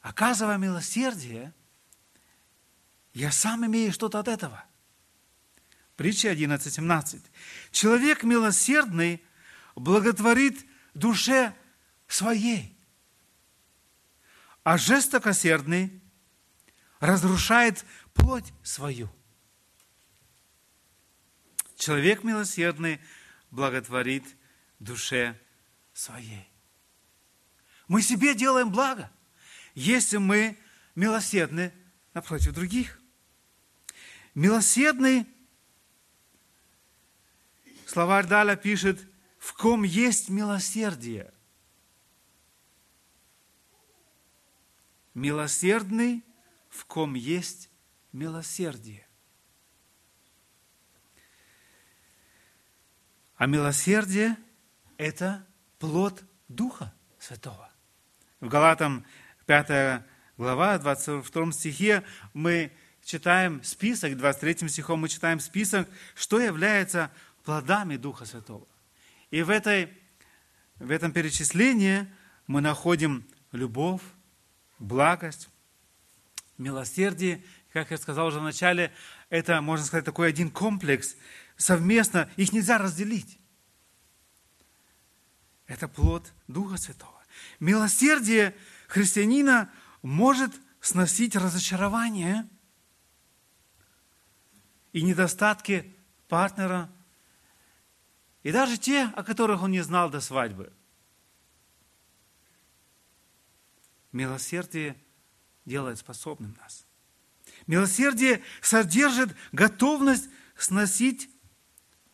оказывая 0.00 0.58
милосердие, 0.58 1.52
я 3.14 3.32
сам 3.32 3.66
имею 3.66 3.92
что-то 3.92 4.20
от 4.20 4.28
этого. 4.28 4.64
Притча 5.96 6.32
11.17. 6.32 7.22
Человек 7.72 8.22
милосердный 8.22 9.22
благотворит 9.74 10.64
душе 10.94 11.54
своей, 12.06 12.78
а 14.62 14.78
жестокосердный 14.78 16.00
разрушает 17.00 17.84
плоть 18.14 18.52
свою. 18.62 19.10
Человек 21.78 22.24
милосердный 22.24 23.00
благотворит 23.52 24.24
душе 24.80 25.40
своей. 25.92 26.50
Мы 27.86 28.02
себе 28.02 28.34
делаем 28.34 28.70
благо, 28.70 29.10
если 29.76 30.16
мы 30.16 30.58
милосердны 30.96 31.72
напротив 32.14 32.52
других. 32.52 33.00
Милосердный, 34.34 35.24
словарь 37.86 38.26
Даля 38.26 38.56
пишет, 38.56 39.00
в 39.38 39.54
ком 39.54 39.84
есть 39.84 40.28
милосердие. 40.28 41.32
Милосердный, 45.14 46.24
в 46.70 46.84
ком 46.86 47.14
есть 47.14 47.70
милосердие. 48.10 49.07
А 53.38 53.46
милосердие– 53.46 54.36
это 54.98 55.46
плод 55.78 56.24
Духа 56.48 56.92
Святого. 57.20 57.70
В 58.40 58.48
Галатам 58.48 59.06
5 59.46 60.02
глава, 60.36 60.76
22 60.78 61.52
стихе 61.52 62.02
мы 62.34 62.72
читаем 63.04 63.62
список, 63.62 64.16
23 64.16 64.68
стихом 64.68 65.02
мы 65.02 65.08
читаем 65.08 65.38
список, 65.38 65.88
что 66.16 66.40
является 66.40 67.12
плодами 67.44 67.96
Духа 67.96 68.24
Святого. 68.24 68.66
И 69.30 69.42
в, 69.42 69.50
этой, 69.50 69.96
в 70.80 70.90
этом 70.90 71.12
перечислении 71.12 72.08
мы 72.48 72.60
находим 72.60 73.24
любовь, 73.52 74.02
благость, 74.80 75.48
милосердие. 76.56 77.44
Как 77.72 77.92
я 77.92 77.98
сказал 77.98 78.26
уже 78.26 78.40
в 78.40 78.42
начале, 78.42 78.92
это, 79.30 79.60
можно 79.60 79.86
сказать, 79.86 80.04
такой 80.04 80.28
один 80.28 80.50
комплекс. 80.50 81.14
Совместно 81.58 82.30
их 82.36 82.52
нельзя 82.52 82.78
разделить. 82.78 83.38
Это 85.66 85.88
плод 85.88 86.32
Духа 86.46 86.76
Святого. 86.78 87.20
Милосердие 87.58 88.56
христианина 88.86 89.70
может 90.00 90.52
сносить 90.80 91.34
разочарование 91.34 92.48
и 94.92 95.02
недостатки 95.02 95.94
партнера, 96.28 96.88
и 98.44 98.52
даже 98.52 98.78
те, 98.78 99.06
о 99.16 99.24
которых 99.24 99.62
он 99.62 99.72
не 99.72 99.80
знал 99.80 100.10
до 100.10 100.20
свадьбы. 100.20 100.72
Милосердие 104.12 104.96
делает 105.64 105.98
способным 105.98 106.56
нас. 106.60 106.86
Милосердие 107.66 108.42
содержит 108.62 109.34
готовность 109.50 110.30
сносить 110.56 111.28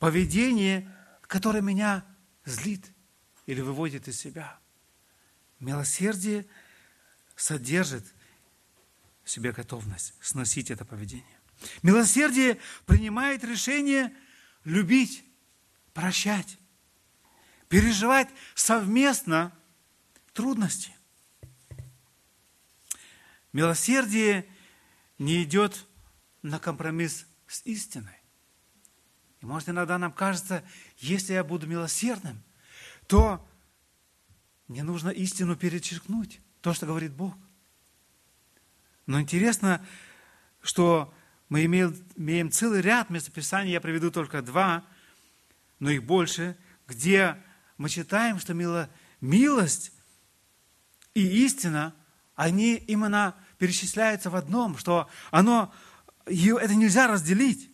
поведение, 0.04 0.86
которое 1.22 1.62
меня 1.62 2.04
злит 2.44 2.92
или 3.46 3.62
выводит 3.62 4.06
из 4.06 4.20
себя. 4.20 4.60
Милосердие 5.60 6.44
содержит 7.36 8.04
в 9.22 9.30
себе 9.30 9.52
готовность 9.52 10.12
сносить 10.20 10.70
это 10.70 10.84
поведение. 10.84 11.40
Милосердие 11.82 12.58
принимает 12.84 13.44
решение 13.44 14.14
любить, 14.64 15.24
прощать, 15.94 16.58
переживать 17.70 18.28
совместно 18.54 19.58
трудности. 20.34 20.94
Милосердие 23.54 24.46
не 25.16 25.44
идет 25.44 25.86
на 26.42 26.58
компромисс 26.58 27.24
с 27.46 27.62
истиной. 27.64 28.20
И 29.44 29.46
может 29.46 29.68
иногда 29.68 29.98
нам 29.98 30.11
кажется, 30.11 30.64
если 30.96 31.35
я 31.35 31.44
буду 31.44 31.66
милосердным, 31.66 32.42
то 33.07 33.46
мне 34.68 34.83
нужно 34.83 35.11
истину 35.11 35.54
перечеркнуть, 35.54 36.40
то, 36.62 36.72
что 36.72 36.87
говорит 36.87 37.12
Бог. 37.12 37.35
Но 39.04 39.20
интересно, 39.20 39.85
что 40.62 41.12
мы 41.50 41.66
имеем, 41.66 41.94
имеем 42.16 42.50
целый 42.50 42.80
ряд 42.80 43.11
местописаний, 43.11 43.72
я 43.72 43.83
приведу 43.83 44.11
только 44.11 44.40
два, 44.40 44.83
но 45.78 45.90
их 45.90 46.04
больше, 46.04 46.57
где 46.88 47.37
мы 47.76 47.90
читаем, 47.90 48.38
что 48.38 48.54
мило, 48.54 48.88
милость 49.20 49.92
и 51.12 51.20
истина, 51.44 51.94
они 52.35 52.76
именно 52.76 53.35
перечисляется 53.59 54.30
в 54.30 54.37
одном, 54.37 54.78
что 54.78 55.11
оно, 55.30 55.70
это 56.24 56.74
нельзя 56.74 57.09
разделить. 57.09 57.73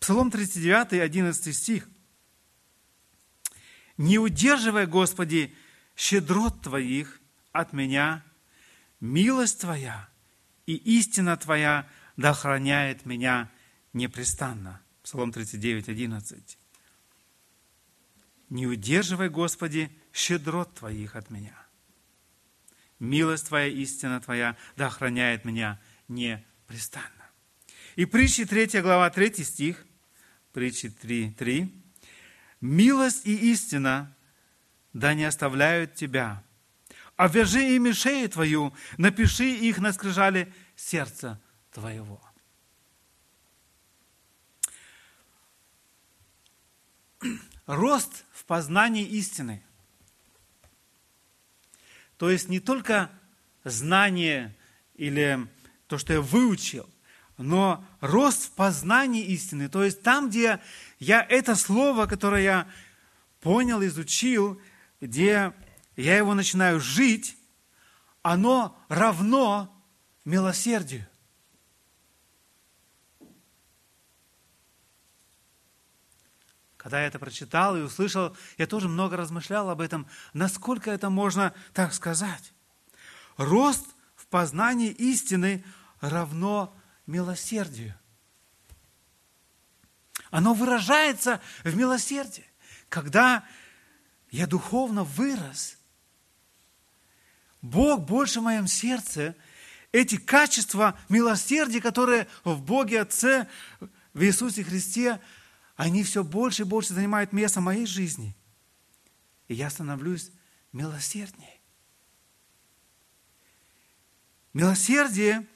Псалом 0.00 0.30
39, 0.30 0.94
11 0.94 1.56
стих. 1.56 1.88
«Не 3.96 4.18
удерживай, 4.18 4.86
Господи, 4.86 5.54
щедрот 5.96 6.62
Твоих 6.62 7.20
от 7.52 7.72
меня, 7.72 8.24
милость 9.00 9.60
Твоя 9.60 10.08
и 10.66 10.74
истина 10.98 11.36
Твоя 11.36 11.88
да 12.16 12.30
охраняет 12.30 13.06
меня 13.06 13.50
непрестанно». 13.92 14.80
Псалом 15.02 15.32
39, 15.32 15.88
11. 15.88 16.58
«Не 18.50 18.66
удерживай, 18.66 19.28
Господи, 19.28 19.90
щедрот 20.12 20.74
Твоих 20.74 21.16
от 21.16 21.30
меня» 21.30 21.68
милость 22.98 23.48
Твоя, 23.48 23.66
истина 23.66 24.20
Твоя, 24.20 24.56
да 24.76 24.86
охраняет 24.86 25.44
меня 25.44 25.80
непрестанно. 26.08 27.06
И 27.96 28.04
притчи 28.04 28.44
3 28.44 28.80
глава, 28.80 29.10
3 29.10 29.44
стих, 29.44 29.84
притчи 30.52 30.90
3, 30.90 31.32
3. 31.32 31.74
«Милость 32.60 33.26
и 33.26 33.52
истина 33.52 34.16
да 34.92 35.14
не 35.14 35.24
оставляют 35.24 35.94
тебя. 35.94 36.42
Обвяжи 37.16 37.76
ими 37.76 37.92
шею 37.92 38.28
твою, 38.28 38.72
напиши 38.96 39.48
их 39.48 39.78
на 39.78 39.92
скрижале 39.92 40.52
сердца 40.76 41.40
твоего». 41.72 42.22
Рост 47.66 48.24
в 48.32 48.44
познании 48.44 49.04
истины– 49.04 49.62
то 52.18 52.28
есть 52.28 52.48
не 52.48 52.60
только 52.60 53.10
знание 53.64 54.54
или 54.96 55.46
то, 55.86 55.98
что 55.98 56.12
я 56.12 56.20
выучил, 56.20 56.90
но 57.38 57.84
рост 58.00 58.46
в 58.46 58.50
познании 58.50 59.24
истины. 59.24 59.68
То 59.68 59.84
есть 59.84 60.02
там, 60.02 60.28
где 60.28 60.60
я 60.98 61.22
это 61.22 61.54
слово, 61.54 62.06
которое 62.06 62.42
я 62.42 62.68
понял, 63.40 63.82
изучил, 63.84 64.60
где 65.00 65.52
я 65.96 66.16
его 66.16 66.34
начинаю 66.34 66.80
жить, 66.80 67.36
оно 68.22 68.76
равно 68.88 69.72
милосердию. 70.24 71.06
Когда 76.76 77.00
я 77.00 77.06
это 77.06 77.18
прочитал 77.18 77.76
и 77.76 77.82
услышал, 77.82 78.36
я 78.56 78.66
тоже 78.66 78.88
много 78.88 79.16
размышлял 79.16 79.70
об 79.70 79.80
этом, 79.80 80.08
насколько 80.32 80.90
это 80.90 81.10
можно 81.10 81.54
так 81.72 81.92
сказать. 81.92 82.52
Рост 83.36 83.86
в 84.16 84.26
познании 84.26 84.90
истины 84.90 85.64
равно 86.00 86.74
милосердию. 87.08 87.98
Оно 90.30 90.54
выражается 90.54 91.40
в 91.64 91.74
милосердии. 91.74 92.46
Когда 92.88 93.44
я 94.30 94.46
духовно 94.46 95.02
вырос, 95.02 95.76
Бог 97.60 98.02
больше 98.02 98.38
в 98.38 98.44
моем 98.44 98.68
сердце, 98.68 99.34
эти 99.90 100.16
качества 100.16 100.96
милосердия, 101.08 101.80
которые 101.80 102.28
в 102.44 102.62
Боге 102.62 103.00
Отце, 103.00 103.48
в 104.14 104.22
Иисусе 104.22 104.62
Христе– 104.62 105.20
они 105.78 106.02
все 106.02 106.24
больше 106.24 106.62
и 106.62 106.66
больше 106.66 106.92
занимают 106.92 107.32
место 107.32 107.60
моей 107.60 107.86
жизни. 107.86 108.36
И 109.46 109.54
я 109.54 109.70
становлюсь 109.70 110.32
милосерднее. 110.72 111.56
Милосердие 114.52 115.46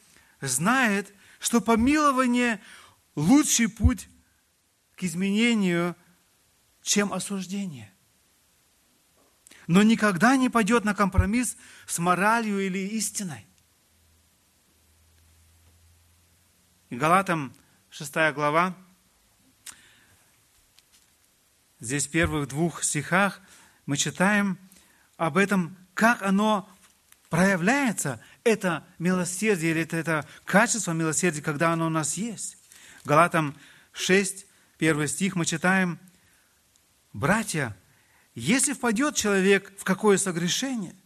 знает, 0.41 1.13
что 1.43 1.61
помилование– 1.61 2.63
лучший 3.17 3.69
путь 3.69 4.09
к 4.95 5.03
изменению, 5.03 5.97
чем 6.83 7.13
осуждение. 7.13 7.93
Но 9.67 9.83
никогда 9.83 10.37
не 10.37 10.49
пойдет 10.49 10.85
на 10.85 10.95
компромисс 10.95 11.57
с 11.87 11.99
моралью 11.99 12.65
или 12.65 12.79
истиной. 12.79 13.45
Галатам 16.91 17.53
6 17.91 18.15
глава, 18.35 18.77
здесь 21.81 22.07
в 22.07 22.11
первых 22.11 22.49
двух 22.49 22.85
стихах 22.85 23.41
мы 23.85 23.97
читаем 23.97 24.59
об 25.17 25.37
этом, 25.37 25.77
как 25.95 26.23
оно 26.23 26.69
проявляется, 27.31 28.23
это 28.45 28.85
милосердие 28.99 29.73
или 29.73 29.83
это, 29.83 29.97
это 29.97 30.29
качество 30.45 30.93
милосердия, 30.93 31.43
когда 31.43 31.73
оно 31.73 31.87
у 31.87 31.91
нас 31.91 32.15
есть. 32.15 32.59
Галатам 33.05 33.57
6, 33.93 34.47
первый 34.79 35.09
стих 35.09 35.37
мы 35.37 35.45
читаем, 35.45 35.99
«Братья, 37.13 37.77
если 38.35 38.73
впадет 38.73 39.15
человек 39.15 39.73
в 39.79 39.85
какое 39.85 40.17
согрешение, 40.17 40.97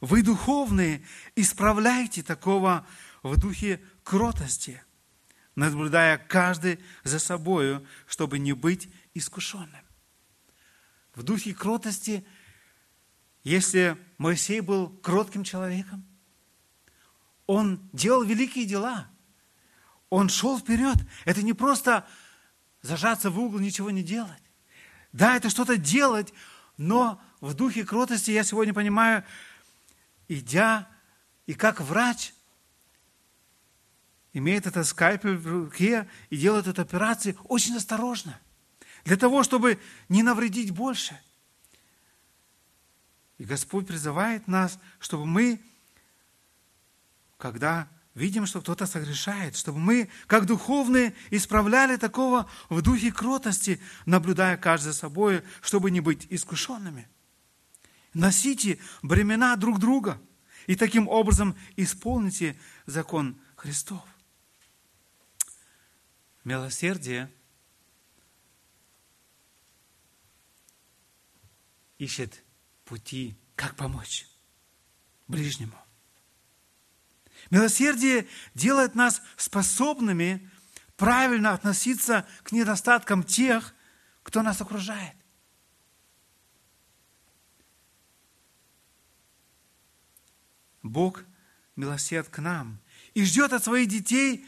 вы 0.00 0.22
духовные, 0.22 1.04
исправляйте 1.34 2.22
такого 2.22 2.86
в 3.22 3.38
духе 3.38 3.80
кротости, 4.02 4.82
наблюдая 5.54 6.18
каждый 6.18 6.80
за 7.04 7.18
собою, 7.18 7.86
чтобы 8.06 8.38
не 8.38 8.52
быть 8.52 8.88
искушенным. 9.14 9.84
В 11.14 11.22
духе 11.22 11.54
кротости, 11.54 12.26
если 13.42 13.96
Моисей 14.18 14.60
был 14.60 14.90
кротким 14.90 15.44
человеком, 15.44 16.04
он 17.46 17.88
делал 17.92 18.22
великие 18.22 18.66
дела, 18.66 19.08
он 20.10 20.28
шел 20.28 20.58
вперед. 20.58 20.96
Это 21.24 21.42
не 21.42 21.52
просто 21.52 22.06
зажаться 22.82 23.30
в 23.30 23.38
угол, 23.38 23.58
ничего 23.58 23.90
не 23.90 24.02
делать. 24.02 24.42
Да, 25.12 25.36
это 25.36 25.50
что-то 25.50 25.76
делать, 25.76 26.32
но 26.76 27.20
в 27.40 27.54
духе 27.54 27.84
кротости 27.84 28.30
я 28.30 28.44
сегодня 28.44 28.74
понимаю, 28.74 29.24
идя 30.28 30.88
и 31.46 31.54
как 31.54 31.80
врач 31.80 32.32
имеет 34.32 34.66
этот 34.66 34.86
скальпель 34.86 35.36
в 35.36 35.46
руке 35.46 36.08
и 36.28 36.36
делает 36.36 36.66
эту 36.66 36.82
операцию 36.82 37.36
очень 37.44 37.76
осторожно, 37.76 38.38
для 39.04 39.16
того, 39.16 39.42
чтобы 39.42 39.80
не 40.08 40.22
навредить 40.22 40.72
больше. 40.72 41.18
И 43.38 43.44
Господь 43.44 43.86
призывает 43.86 44.46
нас, 44.48 44.78
чтобы 44.98 45.26
мы, 45.26 45.60
когда 47.36 47.88
видим, 48.14 48.46
что 48.46 48.60
кто-то 48.60 48.86
согрешает, 48.86 49.56
чтобы 49.56 49.78
мы, 49.78 50.08
как 50.26 50.46
духовные, 50.46 51.14
исправляли 51.30 51.96
такого 51.96 52.50
в 52.68 52.82
духе 52.82 53.12
кротости, 53.12 53.80
наблюдая 54.06 54.56
каждый 54.56 54.86
за 54.86 54.94
собой, 54.94 55.42
чтобы 55.60 55.90
не 55.90 56.00
быть 56.00 56.26
искушенными. 56.30 57.08
Носите 58.14 58.78
бремена 59.02 59.56
друг 59.56 59.78
друга 59.78 60.20
и 60.66 60.74
таким 60.74 61.08
образом 61.08 61.54
исполните 61.76 62.58
закон 62.86 63.38
Христов. 63.56 64.02
Милосердие 66.44 67.30
ищет 71.98 72.42
пути, 72.84 73.36
как 73.54 73.74
помочь 73.74 74.26
ближнему. 75.28 75.85
Милосердие 77.50 78.26
делает 78.54 78.94
нас 78.94 79.22
способными 79.36 80.50
правильно 80.96 81.52
относиться 81.52 82.26
к 82.42 82.52
недостаткам 82.52 83.22
тех, 83.22 83.74
кто 84.22 84.42
нас 84.42 84.60
окружает. 84.60 85.14
Бог 90.82 91.24
милосерд 91.74 92.28
к 92.28 92.38
нам 92.38 92.80
и 93.14 93.24
ждет 93.24 93.52
от 93.52 93.64
своих 93.64 93.88
детей, 93.88 94.46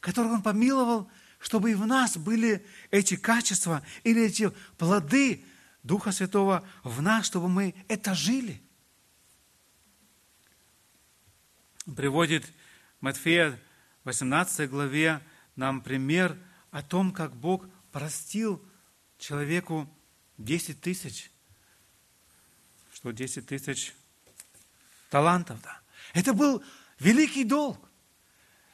которых 0.00 0.32
Он 0.32 0.42
помиловал, 0.42 1.10
чтобы 1.38 1.70
и 1.70 1.74
в 1.74 1.86
нас 1.86 2.16
были 2.16 2.66
эти 2.90 3.16
качества 3.16 3.84
или 4.02 4.22
эти 4.22 4.50
плоды 4.76 5.44
Духа 5.82 6.10
Святого 6.10 6.66
в 6.82 7.00
нас, 7.00 7.26
чтобы 7.26 7.48
мы 7.48 7.74
это 7.88 8.14
жили. 8.14 8.62
Приводит 11.96 12.52
Матфея 13.00 13.58
18 14.04 14.68
главе 14.68 15.22
нам 15.56 15.80
пример 15.80 16.36
о 16.70 16.82
том, 16.82 17.12
как 17.12 17.34
Бог 17.34 17.66
простил 17.92 18.62
человеку 19.16 19.88
10 20.36 20.82
тысяч. 20.82 21.30
Что 22.92 23.10
10 23.10 23.46
тысяч 23.46 23.94
талантов, 25.08 25.62
да. 25.62 25.80
Это 26.12 26.34
был 26.34 26.62
великий 26.98 27.44
долг. 27.44 27.78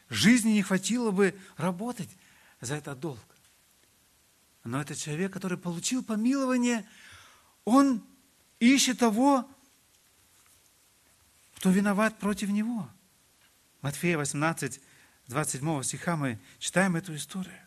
Жизни 0.09 0.51
не 0.51 0.63
хватило 0.63 1.13
бы 1.13 1.39
работать 1.57 2.11
за 2.61 2.75
этот 2.75 2.99
долг. 2.99 3.21
Но 4.65 4.81
этот 4.81 4.99
человек, 4.99 5.33
который 5.33 5.59
получил 5.59 6.03
помилование, 6.03 6.85
он 7.65 8.05
ищет 8.59 8.99
того, 8.99 9.49
кто 11.57 11.71
виноват 11.71 12.19
против 12.19 12.49
него. 12.49 12.91
Матфея 13.85 14.17
18, 14.17 14.81
27 15.29 15.83
стиха 15.83 16.17
мы 16.17 16.39
читаем 16.59 16.97
эту 16.97 17.15
историю. 17.17 17.61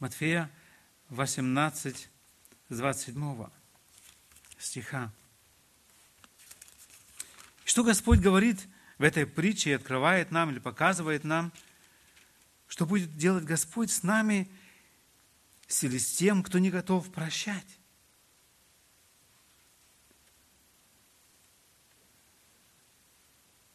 Матфея 0.00 0.50
18, 1.10 2.08
27 2.70 3.46
стиха. 4.58 5.12
Что 7.64 7.84
Господь 7.84 8.18
говорит 8.18 8.58
в 8.98 9.04
этой 9.04 9.26
притче 9.26 9.70
и 9.70 9.74
открывает 9.74 10.32
нам 10.32 10.50
или 10.50 10.58
показывает 10.58 11.22
нам– 11.22 11.52
что 12.66 12.84
будет 12.84 13.16
делать 13.16 13.44
Господь 13.44 13.92
с 13.92 14.02
нами, 14.02 14.50
или 15.82 15.98
с 15.98 16.16
тем, 16.16 16.42
кто 16.42 16.58
не 16.58 16.70
готов 16.70 17.12
прощать. 17.12 17.79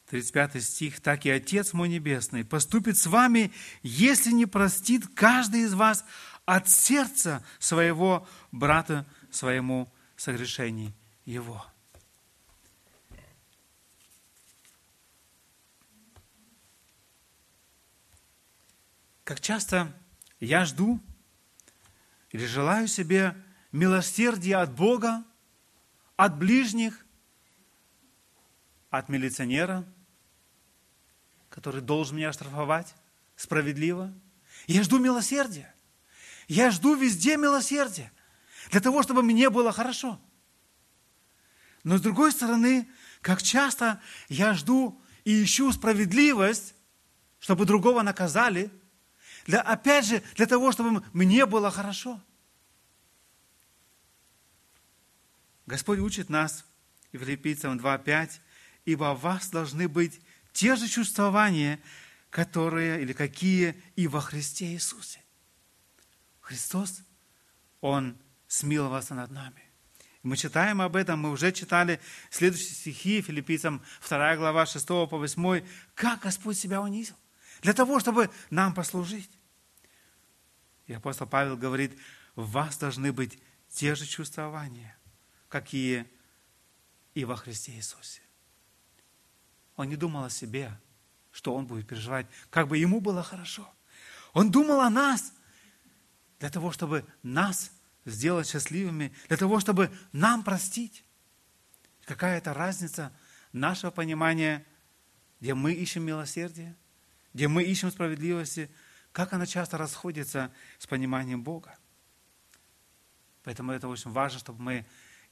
Тридцать 0.10 0.34
пятый 0.34 0.62
стих. 0.62 1.02
«Так 1.02 1.26
и 1.26 1.32
Отец 1.32 1.74
мой 1.74 1.90
Небесный 1.90 2.46
поступит 2.46 2.98
с 2.98 3.08
вами, 3.08 3.52
если 3.82 4.32
не 4.32 4.46
простит 4.46 5.08
каждый 5.16 5.62
из 5.62 5.74
вас 5.74 6.06
от 6.46 6.70
сердца 6.70 7.44
своего 7.58 8.28
брата 8.52 9.06
своему 9.32 9.92
согрешений 10.16 10.94
его». 11.26 11.66
Как 19.24 19.42
часто 19.42 19.92
я 20.40 20.66
жду 20.66 21.00
или 22.30 22.46
желаю 22.46 22.88
себе 22.88 23.36
милосердия 23.72 24.58
от 24.58 24.72
Бога, 24.72 25.24
от 26.16 26.38
ближних, 26.38 27.04
от 28.92 29.10
милиционера, 29.10 29.84
который 31.56 31.82
должен 31.82 32.18
меня 32.18 32.30
оштрафовать 32.30 32.94
справедливо. 33.36 34.14
Я 34.68 34.84
жду 34.84 35.00
милосердия. 35.00 35.74
Я 36.48 36.70
жду 36.70 36.94
везде 36.96 37.38
милосердия. 37.38 38.12
Для 38.70 38.82
того, 38.82 39.02
чтобы 39.02 39.24
мне 39.24 39.50
было 39.50 39.72
хорошо. 39.72 40.20
Но 41.84 41.98
с 41.98 42.02
другой 42.02 42.32
стороны, 42.32 42.88
как 43.22 43.42
часто 43.42 44.02
я 44.30 44.54
жду 44.54 45.02
и 45.24 45.44
ищу 45.44 45.72
справедливость, 45.72 46.76
чтобы 47.40 47.66
другого 47.66 48.04
наказали– 48.04 48.70
для, 49.46 49.62
опять 49.62 50.06
же, 50.06 50.24
для 50.36 50.48
того, 50.48 50.72
чтобы 50.72 51.04
мне 51.14 51.46
было 51.46 51.70
хорошо. 51.70 52.20
Господь 55.68 56.00
учит 56.00 56.30
нас, 56.30 56.66
Филиппийцам 57.12 57.78
2.5, 57.78 58.40
ибо 58.86 59.14
вас 59.14 59.50
должны 59.50 59.88
быть 59.88 60.20
те 60.56 60.78
же 60.78 60.88
чувствования, 60.88 61.82
которые 62.30 63.02
или 63.02 63.12
какие 63.12 63.76
и 63.98 64.08
во 64.08 64.22
Христе 64.22 64.68
Иисусе. 64.68 65.20
Христос, 66.40 67.02
Он 67.82 68.18
смиловался 68.48 69.16
над 69.16 69.32
нами. 69.32 69.62
Мы 70.24 70.38
читаем 70.38 70.82
об 70.82 70.96
этом, 70.96 71.20
мы 71.20 71.32
уже 71.32 71.52
читали 71.52 72.00
следующие 72.30 72.72
стихи 72.72 73.22
Филиппийцам 73.22 73.84
2 74.08 74.38
глава 74.38 74.66
6 74.66 74.88
по 74.88 75.06
8, 75.06 75.68
как 75.94 76.22
Господь 76.22 76.58
себя 76.58 76.82
унизил 76.82 77.18
для 77.62 77.74
того, 77.74 78.00
чтобы 78.00 78.30
нам 78.50 78.74
послужить. 78.74 79.30
И 80.88 80.94
апостол 80.94 81.28
Павел 81.28 81.58
говорит, 81.58 82.00
в 82.36 82.50
вас 82.52 82.78
должны 82.78 83.12
быть 83.12 83.38
те 83.70 83.94
же 83.94 84.06
чувствования, 84.06 84.98
какие 85.50 86.06
и 87.14 87.26
во 87.26 87.36
Христе 87.36 87.74
Иисусе. 87.74 88.25
Он 89.76 89.90
не 89.90 89.96
думал 89.96 90.24
о 90.26 90.30
себе, 90.30 90.78
что 91.32 91.54
он 91.54 91.66
будет 91.66 91.88
переживать, 91.88 92.28
как 92.50 92.68
бы 92.68 92.78
ему 92.78 93.02
было 93.02 93.24
хорошо. 93.24 93.70
Он 94.34 94.52
думал 94.52 94.82
о 94.82 94.90
нас, 94.90 95.34
для 96.40 96.50
того, 96.50 96.72
чтобы 96.72 97.06
нас 97.24 97.72
сделать 98.06 98.48
счастливыми, 98.48 99.14
для 99.28 99.38
того, 99.38 99.60
чтобы 99.60 99.92
нам 100.12 100.44
простить. 100.44 101.04
Какая 102.06 102.38
это 102.38 102.54
разница 102.54 103.12
нашего 103.52 103.92
понимания, 103.92 104.66
где 105.40 105.54
мы 105.54 105.74
ищем 105.74 106.04
милосердие, 106.04 106.76
где 107.34 107.48
мы 107.48 107.64
ищем 107.64 107.92
справедливости, 107.92 108.70
как 109.12 109.34
она 109.34 109.46
часто 109.46 109.78
расходится 109.78 110.54
с 110.78 110.88
пониманием 110.88 111.42
Бога. 111.42 111.78
Поэтому 113.44 113.72
это 113.72 113.88
очень 113.88 114.12
важно, 114.12 114.40
чтобы 114.40 114.62
мы 114.62 114.86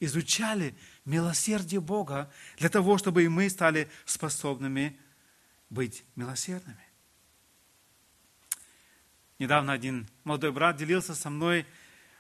изучали 0.06 0.76
милосердие 1.06 1.82
Бога 1.82 2.32
для 2.58 2.70
того, 2.70 2.98
чтобы 2.98 3.24
и 3.24 3.28
мы 3.28 3.50
стали 3.50 3.90
способными 4.06 5.00
быть 5.70 6.04
милосердными. 6.16 6.84
Недавно 9.40 9.74
один 9.74 10.08
молодой 10.24 10.52
брат 10.52 10.78
делился 10.78 11.16
со 11.16 11.30
мной 11.30 11.66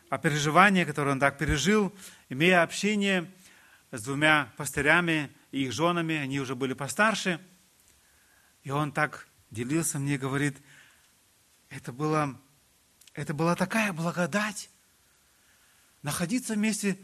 о 0.10 0.18
переживании, 0.18 0.84
которое 0.84 1.12
он 1.12 1.20
так 1.20 1.38
пережил, 1.38 1.94
имея 2.30 2.64
общение 2.64 3.32
с 3.92 4.04
двумя 4.04 4.52
пастырями 4.58 5.32
и 5.52 5.64
их 5.64 5.72
женами, 5.72 6.16
они 6.16 6.40
уже 6.40 6.56
были 6.56 6.74
постарше. 6.74 7.40
И 8.64 8.72
он 8.72 8.92
так 8.92 9.28
делился 9.52 10.00
мне, 10.00 10.18
говорит, 10.18 10.58
это, 11.70 11.92
было, 11.92 12.40
это 13.14 13.34
была 13.34 13.56
такая 13.56 13.94
благодать, 13.94 14.70
находиться 16.02 16.54
вместе 16.56 16.98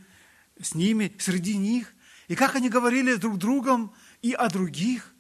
с 0.62 0.76
ними, 0.76 1.16
среди 1.20 1.58
них, 1.58 1.94
и 2.28 2.36
как 2.36 2.56
они 2.56 2.70
говорили 2.70 3.16
друг 3.16 3.38
другом 3.38 3.94
и 4.22 4.34
о 4.34 4.50
других, 4.50 5.14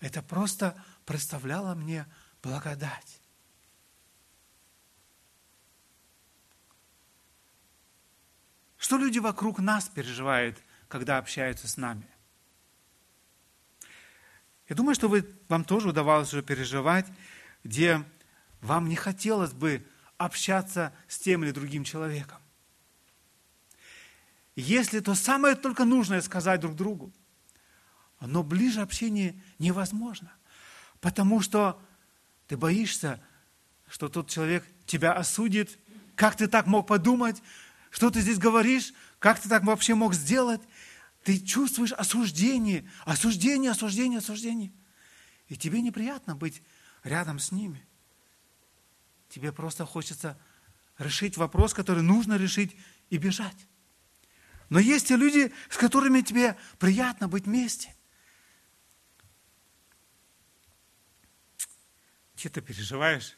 это 0.00 0.22
просто 0.22 0.82
представляло 1.04 1.74
мне 1.74 2.06
благодать. 2.42 3.20
Что 8.76 8.96
люди 8.96 9.18
вокруг 9.18 9.58
нас 9.58 9.88
переживают, 9.88 10.56
когда 10.86 11.18
общаются 11.18 11.66
с 11.66 11.76
нами? 11.76 12.08
Я 14.68 14.76
думаю, 14.76 14.94
что 14.94 15.08
вы, 15.08 15.28
вам 15.48 15.64
тоже 15.64 15.88
удавалось 15.88 16.32
уже 16.32 16.42
переживать, 16.42 17.06
где 17.64 18.04
вам 18.60 18.88
не 18.88 18.96
хотелось 18.96 19.52
бы 19.52 19.86
общаться 20.18 20.94
с 21.08 21.18
тем 21.18 21.42
или 21.42 21.50
другим 21.50 21.84
человеком. 21.84 22.38
Если 24.60 24.98
то 24.98 25.14
самое 25.14 25.54
только 25.54 25.84
нужное 25.84 26.20
сказать 26.20 26.58
друг 26.58 26.74
другу, 26.74 27.12
но 28.20 28.42
ближе 28.42 28.80
общение 28.80 29.40
невозможно, 29.60 30.32
потому 31.00 31.40
что 31.40 31.80
ты 32.48 32.56
боишься, 32.56 33.22
что 33.86 34.08
тот 34.08 34.28
человек 34.28 34.64
тебя 34.84 35.12
осудит, 35.12 35.78
как 36.16 36.34
ты 36.34 36.48
так 36.48 36.66
мог 36.66 36.88
подумать, 36.88 37.40
что 37.90 38.10
ты 38.10 38.20
здесь 38.20 38.38
говоришь, 38.38 38.92
как 39.20 39.38
ты 39.38 39.48
так 39.48 39.62
вообще 39.62 39.94
мог 39.94 40.12
сделать. 40.12 40.60
Ты 41.22 41.38
чувствуешь 41.38 41.92
осуждение, 41.92 42.90
осуждение, 43.04 43.70
осуждение, 43.70 44.18
осуждение. 44.18 44.72
И 45.46 45.56
тебе 45.56 45.80
неприятно 45.80 46.34
быть 46.34 46.62
рядом 47.04 47.38
с 47.38 47.52
ними. 47.52 47.86
Тебе 49.28 49.52
просто 49.52 49.86
хочется 49.86 50.36
решить 50.98 51.36
вопрос, 51.36 51.74
который 51.74 52.02
нужно 52.02 52.36
решить, 52.36 52.74
и 53.08 53.18
бежать. 53.18 53.68
Но 54.68 54.78
есть 54.78 55.10
и 55.10 55.16
люди, 55.16 55.52
с 55.70 55.76
которыми 55.76 56.20
тебе 56.20 56.56
приятно 56.78 57.28
быть 57.28 57.44
вместе. 57.44 57.94
Где 62.34 62.48
ты 62.48 62.60
переживаешь 62.60 63.36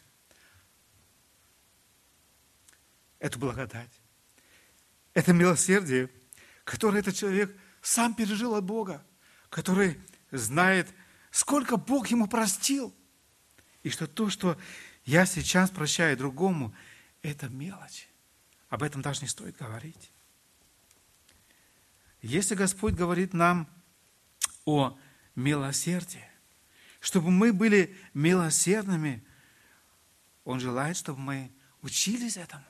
эту 3.19 3.39
благодать, 3.39 3.91
это 5.15 5.33
милосердие, 5.33 6.11
которое 6.65 6.99
этот 6.99 7.17
человек 7.17 7.57
сам 7.81 8.15
пережил 8.15 8.55
от 8.55 8.65
Бога, 8.65 9.05
который 9.49 10.01
знает, 10.31 10.89
сколько 11.31 11.77
Бог 11.77 12.09
ему 12.09 12.27
простил, 12.27 12.95
и 13.83 13.89
что 13.89 14.07
то, 14.07 14.29
что 14.29 14.59
я 15.05 15.25
сейчас 15.25 15.71
прощаю 15.71 16.17
другому, 16.17 16.75
это 17.23 17.49
мелочь. 17.49 18.09
Об 18.69 18.83
этом 18.83 19.01
даже 19.01 19.23
не 19.23 19.29
стоит 19.29 19.57
говорить. 19.57 20.13
Если 22.23 22.55
Господь 22.55 22.95
говорит 22.95 23.33
нам 23.33 23.69
о 24.65 24.99
милосердии, 25.35 26.25
чтобы 27.01 27.31
мы 27.31 27.53
были 27.53 27.97
милосердными, 28.13 29.25
Он 30.45 30.61
желает, 30.61 30.97
чтобы 30.97 31.21
мы 31.21 31.51
учились 31.83 32.37
этому. 32.37 32.65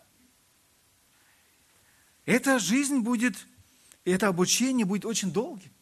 Эта 2.26 2.59
жизнь 2.59 3.01
будет, 3.01 3.46
это 4.05 4.28
обучение 4.28 4.86
будет 4.86 5.05
очень 5.05 5.32
долгим. 5.32 5.72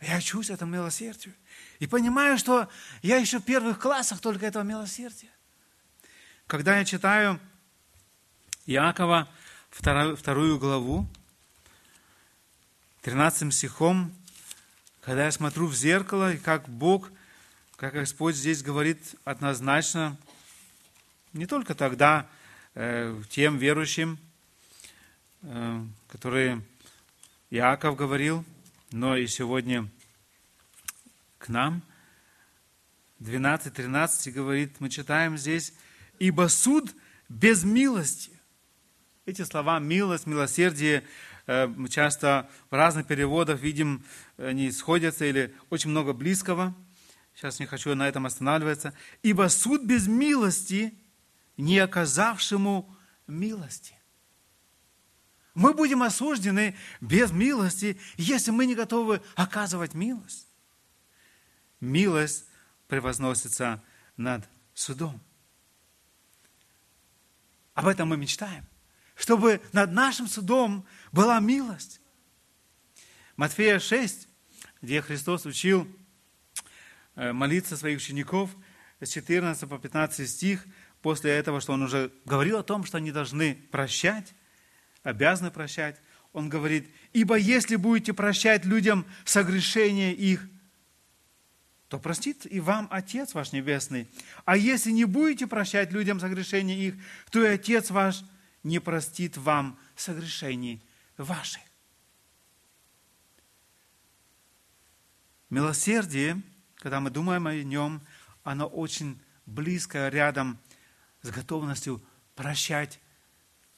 Я 0.00 0.18
учусь 0.18 0.50
этому 0.50 0.72
милосердию. 0.72 1.34
И 1.78 1.86
понимаю, 1.86 2.36
что 2.36 2.68
я 3.00 3.16
еще 3.16 3.38
в 3.38 3.44
первых 3.44 3.78
классах 3.78 4.20
только 4.20 4.44
этого 4.44 4.62
милосердия. 4.62 5.30
Когда 6.46 6.76
я 6.78 6.84
читаю 6.84 7.40
Иакова, 8.66 9.30
вторую, 9.70 10.58
главу, 10.58 11.08
13 13.04 13.52
стихом, 13.52 14.14
когда 15.02 15.26
я 15.26 15.30
смотрю 15.30 15.66
в 15.66 15.74
зеркало, 15.74 16.32
и 16.32 16.38
как 16.38 16.66
Бог, 16.70 17.12
как 17.76 17.92
Господь 17.92 18.34
здесь 18.34 18.62
говорит 18.62 19.14
однозначно, 19.24 20.16
не 21.34 21.44
только 21.44 21.74
тогда 21.74 22.26
э, 22.74 23.14
тем 23.28 23.58
верующим, 23.58 24.18
э, 25.42 25.84
которые 26.08 26.62
Иаков 27.50 27.94
говорил, 27.94 28.42
но 28.90 29.18
и 29.18 29.26
сегодня 29.26 29.86
к 31.36 31.50
нам. 31.50 31.82
12-13 33.20 34.30
говорит, 34.30 34.80
мы 34.80 34.88
читаем 34.88 35.36
здесь, 35.36 35.74
«Ибо 36.18 36.48
суд 36.48 36.90
без 37.28 37.64
милости». 37.64 38.30
Эти 39.26 39.42
слова 39.42 39.78
«милость», 39.78 40.26
«милосердие» 40.26 41.04
часто 41.46 42.48
в 42.70 42.74
разных 42.74 43.06
переводах 43.06 43.60
видим, 43.60 44.04
они 44.36 44.70
сходятся 44.70 45.24
или 45.24 45.54
очень 45.70 45.90
много 45.90 46.12
близкого. 46.12 46.74
Сейчас 47.34 47.58
не 47.58 47.66
хочу 47.66 47.94
на 47.94 48.08
этом 48.08 48.26
останавливаться. 48.26 48.94
«Ибо 49.22 49.48
суд 49.48 49.82
без 49.82 50.06
милости, 50.06 50.96
не 51.56 51.78
оказавшему 51.78 52.96
милости». 53.26 53.98
Мы 55.54 55.72
будем 55.72 56.02
осуждены 56.02 56.76
без 57.00 57.30
милости, 57.30 57.98
если 58.16 58.50
мы 58.50 58.66
не 58.66 58.74
готовы 58.74 59.22
оказывать 59.36 59.94
милость. 59.94 60.48
Милость 61.80 62.46
превозносится 62.88 63.82
над 64.16 64.48
судом. 64.74 65.20
Об 67.74 67.86
этом 67.86 68.08
мы 68.08 68.16
мечтаем 68.16 68.66
чтобы 69.14 69.60
над 69.72 69.92
нашим 69.92 70.26
судом 70.26 70.86
была 71.12 71.40
милость. 71.40 72.00
Матфея 73.36 73.78
6, 73.78 74.28
где 74.82 75.00
Христос 75.00 75.46
учил 75.46 75.88
э, 77.16 77.32
молиться 77.32 77.76
своих 77.76 77.98
учеников, 77.98 78.50
с 79.00 79.08
14 79.10 79.68
по 79.68 79.78
15 79.78 80.28
стих, 80.28 80.64
после 81.02 81.32
этого, 81.32 81.60
что 81.60 81.72
Он 81.72 81.82
уже 81.82 82.12
говорил 82.24 82.58
о 82.58 82.62
том, 82.62 82.84
что 82.84 82.98
они 82.98 83.12
должны 83.12 83.56
прощать, 83.70 84.34
обязаны 85.02 85.50
прощать, 85.50 86.00
Он 86.32 86.48
говорит, 86.48 86.88
«Ибо 87.12 87.36
если 87.36 87.76
будете 87.76 88.12
прощать 88.12 88.64
людям 88.64 89.04
согрешения 89.24 90.12
их, 90.12 90.48
то 91.88 91.98
простит 91.98 92.46
и 92.50 92.60
вам 92.60 92.88
Отец 92.90 93.34
ваш 93.34 93.52
Небесный. 93.52 94.08
А 94.44 94.56
если 94.56 94.90
не 94.90 95.04
будете 95.04 95.46
прощать 95.46 95.92
людям 95.92 96.18
согрешения 96.18 96.76
их, 96.76 96.94
то 97.30 97.44
и 97.44 97.46
Отец 97.46 97.90
ваш– 97.90 98.24
не 98.64 98.80
простит 98.80 99.36
вам 99.36 99.78
согрешений 99.94 100.82
ваших. 101.16 101.62
Милосердие, 105.50 106.42
когда 106.76 106.98
мы 106.98 107.10
думаем 107.10 107.46
о 107.46 107.54
нем, 107.54 108.02
оно 108.42 108.66
очень 108.66 109.22
близко 109.46 110.08
рядом 110.08 110.58
с 111.22 111.30
готовностью 111.30 112.02
прощать, 112.34 112.98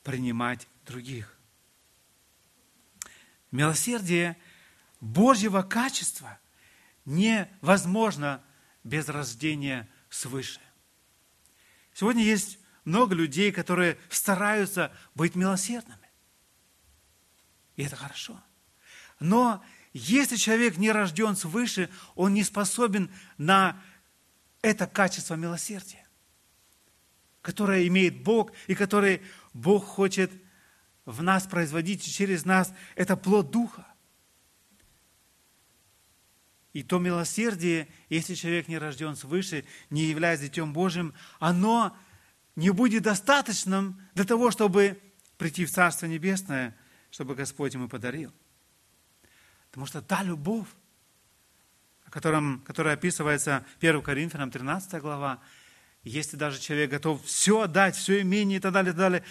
принимать 0.03 0.67
других. 0.87 1.37
Милосердие 3.51 4.39
Божьего 5.01 5.63
качества 5.63 6.39
невозможно 7.05 8.43
без 8.85 9.09
рождения 9.09 9.89
свыше. 10.09 10.61
Сегодня 11.93 12.23
есть 12.23 12.59
много 12.87 13.15
людей, 13.15 13.53
которые 13.53 13.99
стараются 14.09 14.91
быть 15.15 15.35
милосердными. 15.35 16.09
И 17.75 17.83
это 17.83 17.97
хорошо. 17.97 18.43
Но 19.21 19.63
если 19.93 20.37
человек 20.37 20.79
не 20.79 20.91
рожден 20.91 21.37
свыше, 21.37 21.91
он 22.15 22.33
не 22.33 22.45
способен 22.45 23.11
на 23.37 23.83
это 24.63 24.87
качество 24.87 25.35
милосердия, 25.35 26.07
которое 27.43 27.87
имеет 27.89 28.23
Бог 28.23 28.53
и 28.69 28.75
которое 28.75 29.21
Бог 29.53 29.85
хочет 29.85 30.31
в 31.05 31.23
нас 31.23 31.47
производить 31.47 32.07
и 32.07 32.11
через 32.11 32.45
нас. 32.45 32.73
Это 32.95 33.17
плод 33.17 33.51
Духа. 33.51 33.87
И 36.73 36.83
то 36.83 36.99
милосердие, 36.99 37.89
если 38.11 38.35
человек 38.35 38.69
не 38.69 38.79
рожден 38.79 39.17
свыше, 39.17 39.65
не 39.89 40.05
является 40.05 40.47
Детем 40.47 40.73
Божьим, 40.73 41.15
оно 41.39 41.97
не 42.57 42.71
будет 42.71 43.05
достаточным 43.05 44.01
для 44.15 44.25
того, 44.25 44.51
чтобы 44.51 45.01
прийти 45.37 45.67
в 45.67 45.71
Царство 45.71 46.07
Небесное, 46.07 46.77
чтобы 47.11 47.35
Господь 47.35 47.75
ему 47.75 47.89
подарил. 47.89 48.33
Потому 49.71 49.87
что 49.87 50.01
та 50.01 50.23
любовь, 50.23 50.69
о 52.05 52.11
котором, 52.11 52.61
которая 52.61 52.95
описывается 52.95 53.65
1 53.81 54.03
Коринфянам 54.03 54.51
13 54.51 55.01
глава, 55.03 55.41
если 56.03 56.37
даже 56.37 56.59
человек 56.59 56.91
готов 56.91 57.25
все 57.25 57.63
отдать, 57.63 57.97
все 57.97 58.23
имение 58.23 58.59
и 58.59 58.61
так 58.61 58.73
далее, 58.73 58.91
и 58.91 58.93
так 58.93 59.01
далее, 59.01 59.25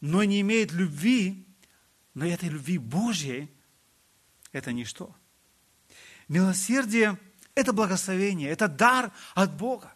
но 0.00 0.24
не 0.24 0.40
имеет 0.40 0.72
любви, 0.72 1.46
но 2.14 2.26
этой 2.26 2.48
любви 2.48 2.78
Божьей, 2.78 3.54
это 4.50 4.72
ничто. 4.72 5.14
Милосердие– 6.26 7.18
это 7.54 7.72
благословение, 7.72 8.50
это 8.50 8.66
дар 8.66 9.12
от 9.34 9.56
Бога. 9.56 9.92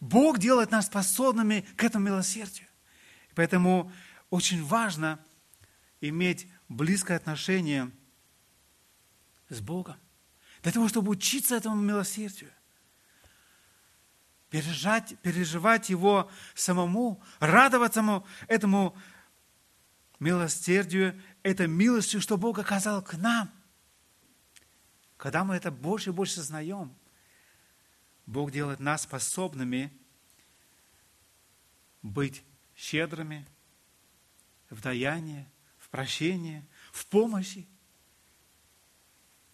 Бог 0.00 0.38
делает 0.38 0.70
нас 0.70 0.86
способными 0.86 1.66
к 1.76 1.84
этому 1.84 2.06
милосердию. 2.06 2.68
Поэтому 3.34 3.92
очень 4.30 4.64
важно 4.64 5.18
иметь 6.00 6.48
близкое 6.68 7.16
отношение 7.16 7.90
с 9.48 9.60
Богом. 9.60 9.96
Для 10.62 10.72
того, 10.72 10.88
чтобы 10.88 11.10
учиться 11.10 11.56
этому 11.56 11.76
милосердию. 11.76 12.50
Пережать, 14.50 15.18
переживать 15.20 15.90
его 15.90 16.30
самому, 16.54 17.22
радоваться 17.38 18.24
этому 18.46 18.96
милосердию, 20.18 21.20
это 21.42 21.66
милостью, 21.66 22.20
что 22.20 22.36
Бог 22.38 22.58
оказал 22.58 23.02
к 23.02 23.14
нам. 23.14 23.50
Когда 25.16 25.44
мы 25.44 25.54
это 25.54 25.70
больше 25.70 26.10
и 26.10 26.12
больше 26.12 26.34
сознаем, 26.34 26.94
Бог 28.28 28.50
делает 28.50 28.78
нас 28.78 29.04
способными 29.04 29.90
быть 32.02 32.44
щедрыми 32.76 33.48
в 34.68 34.82
даянии, 34.82 35.48
в 35.78 35.88
прощении, 35.88 36.62
в 36.92 37.06
помощи. 37.06 37.66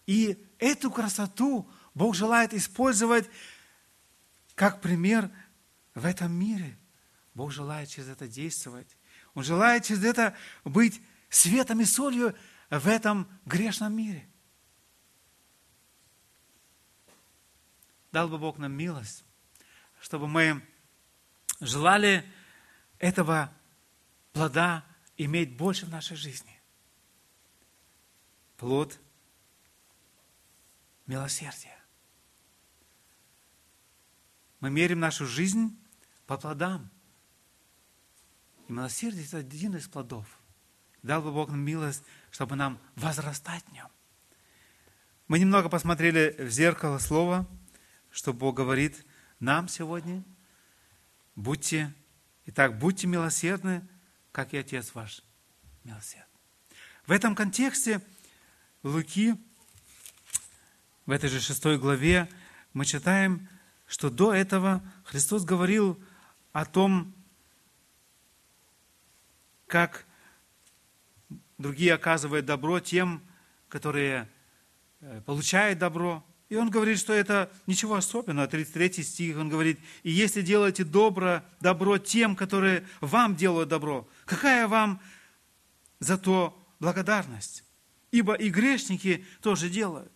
И 0.05 0.37
эту 0.59 0.91
красоту 0.91 1.71
Бог 1.93 2.15
желает 2.15 2.53
использовать 2.53 3.29
как 4.55 4.81
пример 4.81 5.31
в 5.93 6.05
этом 6.05 6.33
мире. 6.33 6.77
Бог 7.33 7.53
желает 7.53 7.87
через 7.87 8.09
это 8.09 8.27
действовать. 8.27 8.97
Он 9.35 9.43
желает 9.45 9.85
через 9.85 10.03
это 10.03 10.35
быть 10.65 11.01
светом 11.29 11.79
и 11.79 11.85
солью 11.85 12.35
в 12.69 12.89
этом 12.89 13.29
грешном 13.45 13.95
мире. 13.95 14.27
Дал 18.15 18.29
бы 18.29 18.37
Бог 18.37 18.57
нам 18.57 18.71
милость, 18.71 19.25
чтобы 19.99 20.29
мы 20.29 20.65
желали 21.59 22.23
этого 22.97 23.53
плода 24.31 24.85
иметь 25.17 25.57
больше 25.57 25.85
в 25.85 25.89
нашей 25.89 26.15
жизни. 26.15 26.57
Плод 28.55 28.97
милосердия. 31.07 31.77
Мы 34.61 34.69
мерим 34.69 35.01
нашу 35.01 35.25
жизнь 35.25 35.77
по 36.25 36.37
плодам. 36.37 36.89
И 38.69 38.71
милосердие– 38.71 39.25
это 39.27 39.39
один 39.39 39.75
из 39.75 39.89
плодов. 39.89 40.25
Дал 41.03 41.21
бы 41.21 41.33
Бог 41.33 41.49
нам 41.49 41.59
милость, 41.59 42.05
чтобы 42.31 42.55
нам 42.55 42.79
возрастать 42.95 43.65
в 43.65 43.73
нем. 43.73 43.89
Мы 45.27 45.37
немного 45.37 45.67
посмотрели 45.67 46.33
в 46.39 46.49
зеркало 46.49 46.97
слова, 46.99 47.45
что 48.15 48.31
Бог 48.31 48.55
говорит 48.55 49.05
нам 49.41 49.67
сегодня. 49.67 50.23
Будьте, 51.35 51.93
итак, 52.45 52.79
будьте 52.79 53.07
милосердны, 53.07 53.85
как 54.31 54.53
и 54.53 54.57
Отец 54.57 54.93
ваш 54.93 55.21
милосерд. 55.83 56.25
В 57.05 57.11
этом 57.11 57.35
контексте 57.35 58.01
Луки, 58.83 59.35
в 61.05 61.11
этой 61.11 61.29
же 61.29 61.41
шестой 61.41 61.77
главе, 61.77 62.29
мы 62.71 62.85
читаем, 62.85 63.49
что 63.85 64.09
до 64.09 64.33
этого 64.33 64.81
Христос 65.03 65.43
говорил 65.43 66.01
о 66.53 66.63
том, 66.63 67.13
как 69.67 70.05
другие 71.57 71.93
оказывают 71.93 72.45
добро 72.45 72.79
тем, 72.79 73.21
которые 73.67 74.29
э, 75.01 75.21
получают 75.25 75.79
добро. 75.79 76.25
И 76.49 76.55
он 76.55 76.69
говорит, 76.69 76.99
что 76.99 77.11
это 77.11 77.51
ничего 77.65 77.95
особенного. 77.95 78.47
33 78.47 79.03
стих, 79.03 79.37
он 79.37 79.49
говорит, 79.49 79.79
«И 80.03 80.11
если 80.11 80.41
делаете 80.41 80.83
добро, 80.83 81.43
добро 81.59 81.97
тем, 81.97 82.35
которые 82.35 82.85
вам 83.01 83.35
делают 83.35 83.69
добро, 83.69 84.07
какая 84.25 84.67
вам 84.67 85.01
за 85.99 86.17
то 86.17 86.57
благодарность? 86.79 87.63
Ибо 88.11 88.35
и 88.35 88.49
грешники 88.49 89.25
тоже 89.41 89.69
делают». 89.69 90.11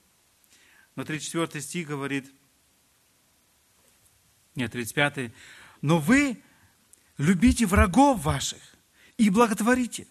Но 0.95 1.03
34 1.03 1.61
стих 1.61 1.88
говорит, 1.88 2.32
нет, 4.55 4.71
35, 4.71 5.32
«Но 5.82 5.97
вы 5.97 6.41
любите 7.17 7.65
врагов 7.65 8.21
ваших 8.23 8.61
и 9.17 9.30
благотворите, 9.30 10.07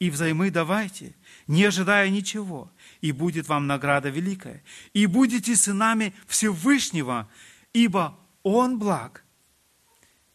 и 0.00 0.10
взаймы 0.10 0.50
давайте, 0.50 1.14
не 1.46 1.62
ожидая 1.64 2.08
ничего, 2.08 2.72
и 3.02 3.12
будет 3.12 3.48
вам 3.48 3.66
награда 3.66 4.08
великая, 4.08 4.64
и 4.94 5.06
будете 5.06 5.54
сынами 5.54 6.14
Всевышнего, 6.26 7.30
ибо 7.74 8.18
Он 8.42 8.78
благ, 8.78 9.24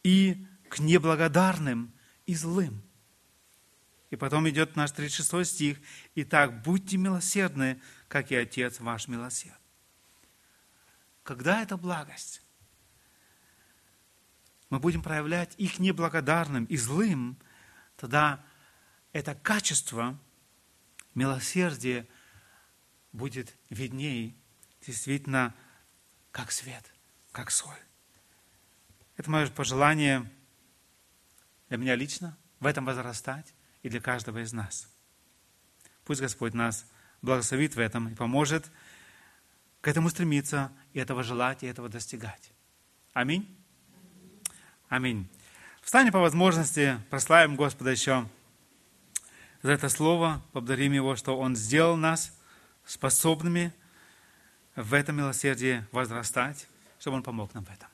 и 0.03 0.45
к 0.69 0.79
неблагодарным 0.79 1.91
и 2.27 2.35
злым. 2.35 2.83
И 4.11 4.15
потом 4.15 4.47
идет 4.47 4.75
наш 4.75 4.91
36 4.91 5.51
стих. 5.51 5.77
Итак, 6.13 6.61
будьте 6.61 6.97
милосердны, 6.97 7.81
как 8.07 8.31
и 8.31 8.35
Отец 8.35 8.79
ваш 8.79 9.07
милосерд. 9.07 9.59
Когда 11.23 11.63
это 11.63 11.75
благость? 11.75 12.43
Мы 14.69 14.79
будем 14.79 15.01
проявлять 15.01 15.55
их 15.57 15.79
неблагодарным 15.79 16.65
и 16.65 16.77
злым, 16.77 17.35
тогда 17.97 18.45
это 19.15 19.33
качество 19.33 20.19
милосердия 21.13 22.05
будет 23.13 23.55
виднее, 23.69 24.35
действительно, 24.85 25.55
как 26.31 26.51
свет, 26.51 26.83
как 27.31 27.49
соль. 27.49 27.79
Это 29.15 29.31
мое 29.31 29.47
пожелание 29.47 30.29
для 31.69 31.77
меня 31.77 31.95
лично, 31.95 32.37
в 32.59 32.65
этом 32.65 32.83
возрастать 32.83 33.53
и 33.83 33.89
для 33.89 34.01
каждого 34.01 34.43
из 34.43 34.51
нас. 34.51 34.89
Пусть 36.03 36.19
Господь 36.19 36.53
нас 36.53 36.85
благословит 37.21 37.77
в 37.77 37.79
этом 37.79 38.09
и 38.09 38.15
поможет 38.15 38.69
к 39.79 39.87
этому 39.87 40.09
стремиться, 40.09 40.73
и 40.91 40.99
этого 40.99 41.23
желать, 41.23 41.63
и 41.63 41.67
этого 41.67 41.87
достигать. 41.87 42.51
Аминь. 43.13 43.57
Аминь. 44.89 45.29
Встанем 45.81 46.11
по 46.11 46.19
возможности, 46.19 46.99
прославим 47.09 47.55
Господа 47.55 47.91
еще 47.91 48.29
за 49.65 49.71
это 49.71 49.89
слово, 49.89 50.43
поблагодарим 50.53 50.93
Его, 50.93 51.15
что 51.15 51.39
Он 51.39 51.55
сделал 51.55 51.97
нас 51.97 52.37
способными 52.85 53.73
в 54.75 54.93
этом 54.93 55.17
милосердии 55.17 55.83
возрастать, 55.91 56.67
чтобы 56.99 57.17
Он 57.17 57.23
помог 57.23 57.51
нам 57.55 57.65
в 57.65 57.71
этом. 57.71 57.89